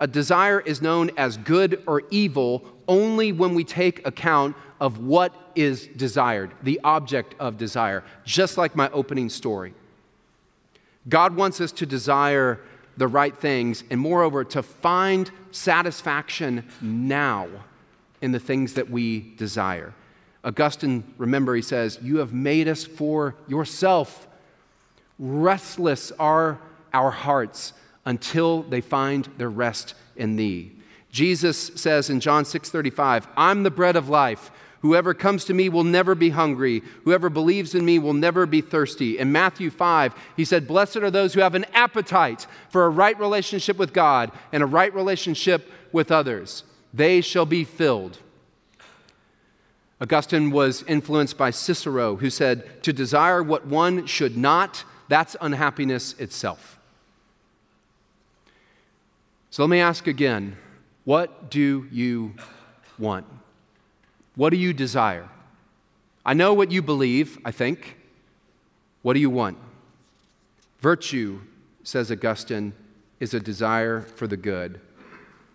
A 0.00 0.06
desire 0.06 0.60
is 0.60 0.82
known 0.82 1.10
as 1.16 1.36
good 1.38 1.82
or 1.86 2.02
evil 2.10 2.64
only 2.86 3.32
when 3.32 3.54
we 3.54 3.64
take 3.64 4.06
account 4.06 4.56
of 4.80 4.98
what 4.98 5.34
is 5.54 5.86
desired, 5.86 6.52
the 6.62 6.80
object 6.84 7.34
of 7.38 7.56
desire, 7.56 8.04
just 8.24 8.58
like 8.58 8.76
my 8.76 8.90
opening 8.90 9.30
story. 9.30 9.74
God 11.08 11.34
wants 11.34 11.60
us 11.60 11.72
to 11.72 11.86
desire 11.86 12.60
the 12.96 13.08
right 13.08 13.36
things, 13.36 13.84
and 13.90 14.00
moreover, 14.00 14.44
to 14.44 14.62
find 14.62 15.30
satisfaction 15.50 16.66
now 16.80 17.48
in 18.20 18.32
the 18.32 18.38
things 18.38 18.74
that 18.74 18.90
we 18.90 19.34
desire. 19.36 19.94
Augustine, 20.44 21.04
remember, 21.18 21.54
he 21.54 21.62
says, 21.62 21.98
You 22.02 22.18
have 22.18 22.32
made 22.32 22.68
us 22.68 22.84
for 22.84 23.34
yourself. 23.48 24.26
Restless 25.18 26.12
are 26.12 26.58
our 26.92 27.10
hearts 27.10 27.72
until 28.06 28.62
they 28.62 28.80
find 28.80 29.28
their 29.36 29.50
rest 29.50 29.94
in 30.16 30.36
thee. 30.36 30.72
Jesus 31.10 31.72
says 31.74 32.08
in 32.08 32.20
John 32.20 32.44
6:35, 32.44 33.26
I'm 33.36 33.62
the 33.62 33.70
bread 33.70 33.96
of 33.96 34.08
life. 34.08 34.50
Whoever 34.80 35.14
comes 35.14 35.44
to 35.46 35.54
me 35.54 35.68
will 35.68 35.84
never 35.84 36.14
be 36.14 36.30
hungry. 36.30 36.82
Whoever 37.04 37.28
believes 37.28 37.74
in 37.74 37.84
me 37.84 37.98
will 37.98 38.12
never 38.12 38.46
be 38.46 38.60
thirsty. 38.60 39.18
In 39.18 39.32
Matthew 39.32 39.70
5, 39.70 40.14
he 40.36 40.44
said, 40.44 40.68
Blessed 40.68 40.98
are 40.98 41.10
those 41.10 41.34
who 41.34 41.40
have 41.40 41.54
an 41.54 41.64
appetite 41.72 42.46
for 42.68 42.84
a 42.84 42.90
right 42.90 43.18
relationship 43.18 43.78
with 43.78 43.92
God 43.92 44.30
and 44.52 44.62
a 44.62 44.66
right 44.66 44.94
relationship 44.94 45.70
with 45.92 46.12
others. 46.12 46.62
They 46.94 47.20
shall 47.20 47.46
be 47.46 47.64
filled. 47.64 48.18
Augustine 50.00 50.50
was 50.50 50.84
influenced 50.84 51.38
by 51.38 51.50
Cicero, 51.50 52.16
who 52.16 52.28
said, 52.28 52.82
To 52.82 52.92
desire 52.92 53.42
what 53.42 53.66
one 53.66 54.06
should 54.06 54.36
not, 54.36 54.84
that's 55.08 55.36
unhappiness 55.40 56.12
itself. 56.18 56.75
So 59.50 59.62
let 59.62 59.70
me 59.70 59.80
ask 59.80 60.06
again 60.06 60.56
what 61.04 61.50
do 61.50 61.86
you 61.92 62.34
want? 62.98 63.26
What 64.34 64.50
do 64.50 64.56
you 64.56 64.72
desire? 64.72 65.28
I 66.24 66.34
know 66.34 66.52
what 66.52 66.72
you 66.72 66.82
believe, 66.82 67.38
I 67.44 67.52
think. 67.52 67.96
What 69.02 69.14
do 69.14 69.20
you 69.20 69.30
want? 69.30 69.56
Virtue, 70.80 71.40
says 71.84 72.10
Augustine, 72.10 72.72
is 73.20 73.32
a 73.32 73.40
desire 73.40 74.00
for 74.00 74.26
the 74.26 74.36
good, 74.36 74.80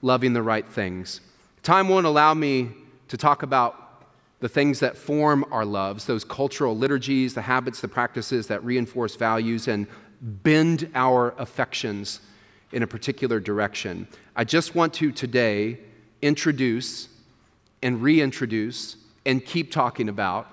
loving 0.01 0.33
the 0.33 0.41
right 0.41 0.65
things. 0.65 1.19
Time 1.61 1.89
won't 1.89 2.05
allow 2.05 2.33
me 2.33 2.69
to 3.09 3.17
talk 3.17 3.43
about 3.43 4.05
the 4.39 4.49
things 4.49 4.79
that 4.79 4.97
form 4.97 5.45
our 5.51 5.65
loves, 5.65 6.05
those 6.05 6.23
cultural 6.23 6.75
liturgies, 6.75 7.33
the 7.33 7.41
habits, 7.41 7.81
the 7.81 7.87
practices 7.87 8.47
that 8.47 8.63
reinforce 8.63 9.15
values 9.15 9.67
and 9.67 9.85
bend 10.21 10.89
our 10.95 11.35
affections 11.37 12.21
in 12.71 12.83
a 12.83 12.87
particular 12.87 13.39
direction. 13.39 14.07
I 14.35 14.43
just 14.43 14.75
want 14.75 14.93
to 14.95 15.11
today 15.11 15.79
introduce 16.21 17.09
and 17.81 18.01
reintroduce 18.01 18.97
and 19.25 19.43
keep 19.45 19.71
talking 19.71 20.09
about 20.09 20.47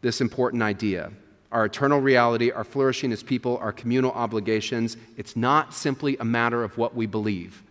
this 0.00 0.20
important 0.20 0.62
idea. 0.62 1.10
Our 1.50 1.64
eternal 1.64 2.00
reality, 2.00 2.50
our 2.50 2.64
flourishing 2.64 3.10
as 3.12 3.22
people, 3.22 3.56
our 3.58 3.72
communal 3.72 4.12
obligations, 4.12 4.96
it's 5.16 5.34
not 5.34 5.74
simply 5.74 6.16
a 6.18 6.24
matter 6.24 6.62
of 6.62 6.76
what 6.76 6.94
we 6.94 7.06
believe, 7.06 7.62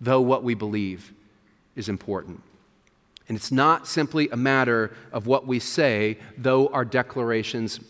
though 0.00 0.20
what 0.20 0.44
we 0.44 0.54
believe 0.54 1.12
is 1.74 1.88
important. 1.88 2.42
And 3.28 3.36
it's 3.36 3.50
not 3.50 3.88
simply 3.88 4.28
a 4.30 4.36
matter 4.36 4.96
of 5.12 5.26
what 5.26 5.46
we 5.46 5.58
say, 5.58 6.18
though 6.38 6.68
our 6.68 6.84
declarations 6.84 7.80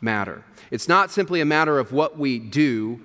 matter. 0.00 0.44
It's 0.70 0.88
not 0.88 1.10
simply 1.10 1.40
a 1.40 1.46
matter 1.46 1.78
of 1.78 1.92
what 1.92 2.18
we 2.18 2.38
do, 2.38 3.00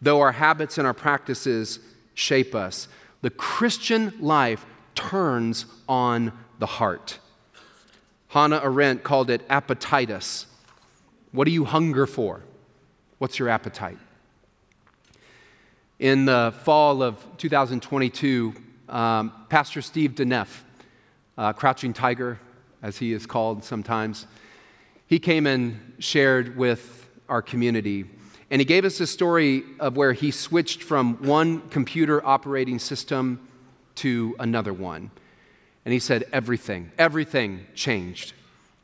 though 0.00 0.20
our 0.20 0.32
habits 0.32 0.78
and 0.78 0.86
our 0.86 0.94
practices 0.94 1.80
shape 2.14 2.54
us. 2.54 2.88
The 3.22 3.30
Christian 3.30 4.12
life 4.20 4.64
turns 4.94 5.66
on 5.88 6.32
the 6.58 6.66
heart. 6.66 7.18
Hannah 8.28 8.60
Arendt 8.62 9.02
called 9.02 9.30
it 9.30 9.42
appetitus. 9.48 10.46
What 11.32 11.44
do 11.44 11.50
you 11.50 11.64
hunger 11.64 12.06
for? 12.06 12.42
What's 13.18 13.38
your 13.38 13.48
appetite? 13.48 13.98
In 15.98 16.26
the 16.26 16.54
fall 16.62 17.02
of 17.02 17.24
2022, 17.38 18.54
um, 18.88 19.32
Pastor 19.48 19.82
Steve 19.82 20.12
Deneff, 20.12 20.62
uh, 21.36 21.52
Crouching 21.52 21.92
Tiger, 21.92 22.38
as 22.82 22.98
he 22.98 23.12
is 23.12 23.26
called 23.26 23.64
sometimes, 23.64 24.26
he 25.06 25.18
came 25.18 25.46
and 25.46 25.94
shared 25.98 26.56
with 26.56 27.08
our 27.28 27.42
community. 27.42 28.04
And 28.50 28.60
he 28.60 28.64
gave 28.64 28.84
us 28.84 29.00
a 29.00 29.06
story 29.06 29.62
of 29.78 29.96
where 29.96 30.12
he 30.12 30.30
switched 30.30 30.82
from 30.82 31.16
one 31.22 31.60
computer 31.68 32.24
operating 32.24 32.78
system 32.78 33.46
to 33.96 34.34
another 34.38 34.72
one. 34.72 35.10
And 35.84 35.92
he 35.92 35.98
said, 35.98 36.24
everything, 36.32 36.92
everything 36.98 37.66
changed. 37.74 38.32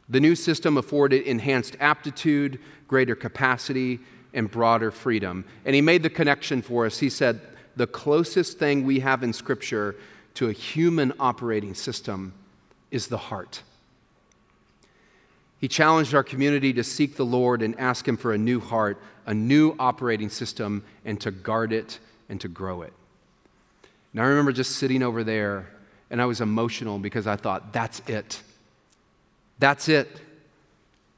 The 0.08 0.20
new 0.20 0.34
system 0.34 0.76
afforded 0.76 1.22
enhanced 1.22 1.76
aptitude, 1.80 2.58
greater 2.88 3.14
capacity, 3.14 4.00
and 4.34 4.50
broader 4.50 4.90
freedom. 4.90 5.44
And 5.64 5.74
he 5.74 5.80
made 5.80 6.02
the 6.02 6.10
connection 6.10 6.60
for 6.60 6.84
us. 6.84 6.98
He 6.98 7.08
said, 7.08 7.40
the 7.76 7.86
closest 7.86 8.58
thing 8.58 8.84
we 8.84 9.00
have 9.00 9.22
in 9.22 9.32
Scripture 9.32 9.96
to 10.34 10.48
a 10.48 10.52
human 10.52 11.12
operating 11.18 11.74
system 11.74 12.34
is 12.90 13.08
the 13.08 13.16
heart. 13.16 13.62
He 15.60 15.68
challenged 15.68 16.14
our 16.14 16.22
community 16.22 16.72
to 16.74 16.84
seek 16.84 17.16
the 17.16 17.24
Lord 17.24 17.62
and 17.62 17.78
ask 17.78 18.06
Him 18.06 18.16
for 18.16 18.32
a 18.32 18.38
new 18.38 18.60
heart, 18.60 19.00
a 19.26 19.34
new 19.34 19.74
operating 19.78 20.28
system, 20.28 20.84
and 21.04 21.20
to 21.20 21.30
guard 21.30 21.72
it 21.72 21.98
and 22.28 22.40
to 22.40 22.48
grow 22.48 22.82
it. 22.82 22.92
And 24.12 24.22
I 24.22 24.26
remember 24.26 24.52
just 24.52 24.76
sitting 24.76 25.02
over 25.02 25.24
there 25.24 25.68
and 26.10 26.22
I 26.22 26.26
was 26.26 26.40
emotional 26.40 26.98
because 26.98 27.26
I 27.26 27.34
thought, 27.34 27.72
that's 27.72 28.00
it. 28.06 28.40
That's 29.58 29.88
it. 29.88 30.08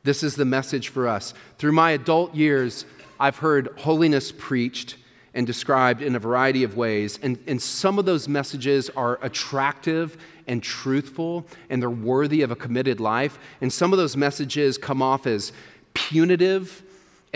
This 0.05 0.23
is 0.23 0.37
the 0.37 0.45
message 0.45 0.89
for 0.89 1.07
us. 1.07 1.35
Through 1.59 1.73
my 1.73 1.91
adult 1.91 2.35
years, 2.35 2.87
I've 3.21 3.37
heard 3.37 3.69
holiness 3.77 4.33
preached 4.33 4.97
and 5.35 5.47
described 5.47 6.01
in 6.01 6.17
a 6.17 6.19
variety 6.19 6.63
of 6.63 6.79
ways. 6.79 7.19
And, 7.23 7.39
and 7.47 7.61
some 7.61 7.99
of 7.99 8.07
those 8.07 8.27
messages 8.27 8.89
are 8.91 9.19
attractive 9.21 10.17
and 10.47 10.63
truthful, 10.63 11.47
and 11.69 11.83
they're 11.83 11.91
worthy 11.91 12.41
of 12.41 12.51
a 12.51 12.57
committed 12.57 12.99
life. 13.01 13.39
And 13.61 13.71
some 13.71 13.93
of 13.93 13.99
those 13.99 14.17
messages 14.17 14.79
come 14.79 15.03
off 15.03 15.27
as 15.27 15.53
punitive 15.93 16.83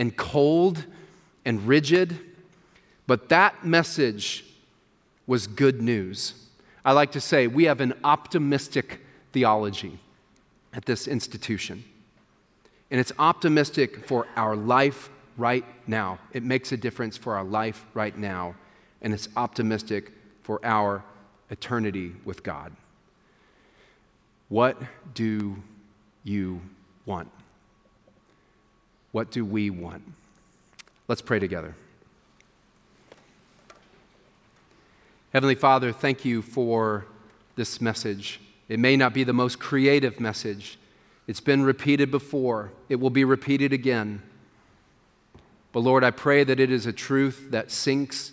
and 0.01 0.17
cold 0.17 0.87
and 1.45 1.69
rigid. 1.69 2.19
But 3.07 3.29
that 3.29 3.67
message 3.67 4.47
was 5.27 5.47
good 5.47 5.83
news. 5.83 6.33
I 6.87 6.93
like 6.93 7.13
to 7.13 7.21
say 7.21 7.47
we 7.47 7.65
have 7.65 7.83
an 7.83 7.93
optimistic 8.03 9.03
theology 9.33 9.99
at 10.73 10.87
this 10.87 11.07
institution. 11.07 11.85
And 12.91 12.99
it's 12.99 13.13
optimistic 13.19 14.07
for 14.07 14.27
our 14.37 14.57
life 14.57 15.11
right 15.37 15.67
now. 15.87 16.19
It 16.33 16.45
makes 16.45 16.73
a 16.73 16.79
difference 16.79 17.19
for 17.19 17.37
our 17.37 17.45
life 17.45 17.85
right 17.93 18.17
now. 18.17 18.55
And 19.03 19.13
it's 19.13 19.29
optimistic 19.37 20.13
for 20.43 20.65
our 20.65 21.05
eternity 21.51 22.15
with 22.25 22.43
God. 22.43 22.73
What 24.49 24.81
do 25.13 25.63
you 26.25 26.63
want? 27.05 27.31
What 29.13 29.31
do 29.31 29.45
we 29.45 29.71
want? 29.71 30.03
Let's 31.09 31.23
pray 31.23 31.39
together. 31.39 31.75
Heavenly 35.33 35.55
Father, 35.55 35.93
thank 35.93 36.25
you 36.25 36.43
for 36.43 37.07
this 37.57 37.81
message. 37.81 38.41
It 38.69 38.79
may 38.79 38.97
not 38.97 39.13
be 39.13 39.25
the 39.25 39.33
most 39.33 39.59
creative 39.59 40.21
message, 40.21 40.79
it's 41.27 41.41
been 41.41 41.63
repeated 41.63 42.11
before, 42.11 42.73
it 42.89 42.97
will 42.97 43.11
be 43.11 43.25
repeated 43.25 43.73
again. 43.73 44.23
But 45.73 45.81
Lord, 45.81 46.03
I 46.03 46.11
pray 46.11 46.43
that 46.43 46.59
it 46.59 46.71
is 46.71 46.87
a 46.87 46.93
truth 46.93 47.49
that 47.51 47.71
sinks 47.71 48.33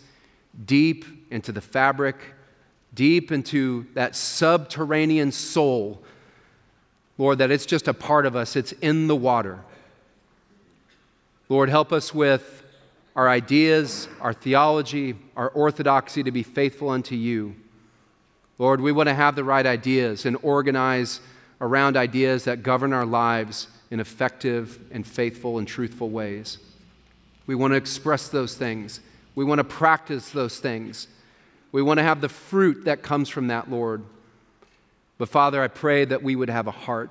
deep 0.66 1.06
into 1.30 1.52
the 1.52 1.62
fabric, 1.62 2.16
deep 2.94 3.32
into 3.32 3.86
that 3.94 4.16
subterranean 4.16 5.32
soul. 5.32 6.02
Lord, 7.20 7.38
that 7.40 7.52
it's 7.52 7.66
just 7.66 7.88
a 7.88 7.94
part 7.94 8.26
of 8.26 8.36
us, 8.36 8.56
it's 8.56 8.72
in 8.74 9.08
the 9.08 9.16
water. 9.16 9.60
Lord, 11.50 11.70
help 11.70 11.94
us 11.94 12.14
with 12.14 12.64
our 13.16 13.30
ideas, 13.30 14.08
our 14.22 14.34
theology, 14.34 15.16
our 15.36 15.50
orthodoxy 15.50 16.24
to 16.24 16.32
be 16.32 16.44
faithful 16.44 16.90
unto 16.90 17.16
you. 17.16 17.56
Lord, 18.60 18.82
we 18.82 18.92
want 18.92 19.08
to 19.08 19.16
have 19.16 19.36
the 19.36 19.44
right 19.44 19.66
ideas 19.66 20.26
and 20.26 20.38
organize 20.42 21.22
around 21.62 21.98
ideas 21.98 22.44
that 22.44 22.64
govern 22.64 22.94
our 22.94 23.06
lives 23.06 23.68
in 23.90 24.00
effective 24.00 24.80
and 24.92 25.06
faithful 25.06 25.58
and 25.58 25.68
truthful 25.68 26.10
ways. 26.10 26.58
We 27.46 27.56
want 27.56 27.72
to 27.72 27.78
express 27.78 28.28
those 28.28 28.56
things. 28.56 29.00
We 29.36 29.46
want 29.46 29.60
to 29.60 29.64
practice 29.64 30.30
those 30.32 30.60
things. 30.60 31.08
We 31.72 31.82
want 31.82 32.00
to 32.00 32.04
have 32.04 32.22
the 32.22 32.30
fruit 32.30 32.86
that 32.86 33.02
comes 33.02 33.30
from 33.30 33.48
that, 33.48 33.70
Lord. 33.70 34.04
But 35.18 35.30
Father, 35.30 35.62
I 35.62 35.68
pray 35.68 36.06
that 36.06 36.22
we 36.22 36.36
would 36.36 36.50
have 36.50 36.68
a 36.68 36.72
heart, 36.72 37.10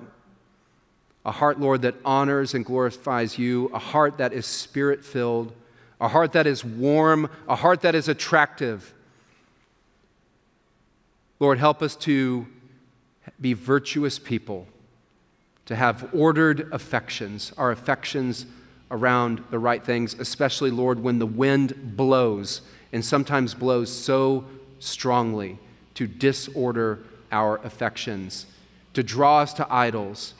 a 1.27 1.31
heart, 1.31 1.59
Lord, 1.59 1.83
that 1.83 1.93
honors 2.03 2.55
and 2.55 2.65
glorifies 2.65 3.37
you, 3.37 3.67
a 3.67 3.79
heart 3.79 4.17
that 4.17 4.33
is 4.33 4.47
spirit 4.47 5.05
filled 5.05 5.53
a 5.99 6.07
heart 6.07 6.33
that 6.33 6.45
is 6.45 6.63
warm, 6.63 7.29
a 7.47 7.55
heart 7.55 7.81
that 7.81 7.95
is 7.95 8.07
attractive. 8.07 8.93
Lord, 11.39 11.57
help 11.57 11.81
us 11.81 11.95
to 11.97 12.47
be 13.39 13.53
virtuous 13.53 14.19
people, 14.19 14.67
to 15.65 15.75
have 15.75 16.09
ordered 16.13 16.71
affections, 16.71 17.51
our 17.57 17.71
affections 17.71 18.45
around 18.89 19.43
the 19.49 19.59
right 19.59 19.83
things, 19.83 20.13
especially, 20.13 20.71
Lord, 20.71 21.01
when 21.01 21.19
the 21.19 21.25
wind 21.25 21.97
blows 21.97 22.61
and 22.93 23.03
sometimes 23.03 23.53
blows 23.53 23.91
so 23.91 24.45
strongly 24.79 25.59
to 25.95 26.07
disorder 26.07 26.99
our 27.31 27.57
affections, 27.65 28.45
to 28.93 29.03
draw 29.03 29.39
us 29.39 29.51
to 29.53 29.67
idols, 29.73 30.35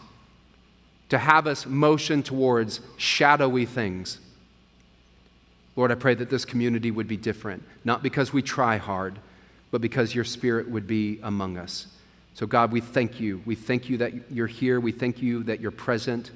to 1.10 1.18
have 1.18 1.48
us 1.48 1.66
motion 1.66 2.24
towards 2.24 2.82
shadowy 2.98 3.66
things. 3.66 4.20
Lord, 5.76 5.92
I 5.92 5.96
pray 5.96 6.16
that 6.16 6.30
this 6.30 6.44
community 6.44 6.92
would 6.92 7.08
be 7.08 7.18
different, 7.18 7.64
not 7.86 8.04
because 8.04 8.34
we 8.34 8.42
try 8.42 8.78
hard, 8.78 9.20
but 9.72 9.82
because 9.82 10.16
your 10.16 10.24
spirit 10.24 10.70
would 10.70 10.88
be 10.88 11.20
among 11.22 11.58
us. 11.58 11.88
So, 12.34 12.46
God, 12.46 12.72
we 12.72 12.82
thank 12.82 13.20
you. 13.20 13.42
We 13.46 13.56
thank 13.56 13.90
you 13.90 13.98
that 13.98 14.32
you're 14.32 14.48
here. 14.48 14.80
We 14.80 14.92
thank 14.92 15.22
you 15.22 15.44
that 15.44 15.60
you're 15.60 15.72
present. 15.72 16.32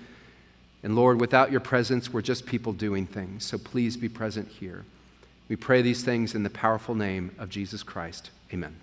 And 0.84 0.96
Lord, 0.96 1.20
without 1.20 1.52
your 1.52 1.60
presence, 1.60 2.12
we're 2.12 2.22
just 2.22 2.46
people 2.46 2.74
doing 2.74 3.06
things. 3.06 3.46
So 3.46 3.58
please 3.58 3.98
be 3.98 4.10
present 4.10 4.48
here. 4.48 4.86
We 5.48 5.56
pray 5.56 5.82
these 5.82 6.04
things 6.04 6.34
in 6.34 6.44
the 6.44 6.50
powerful 6.50 6.96
name 6.96 7.36
of 7.38 7.50
Jesus 7.50 7.84
Christ. 7.84 8.32
Amen. 8.54 8.76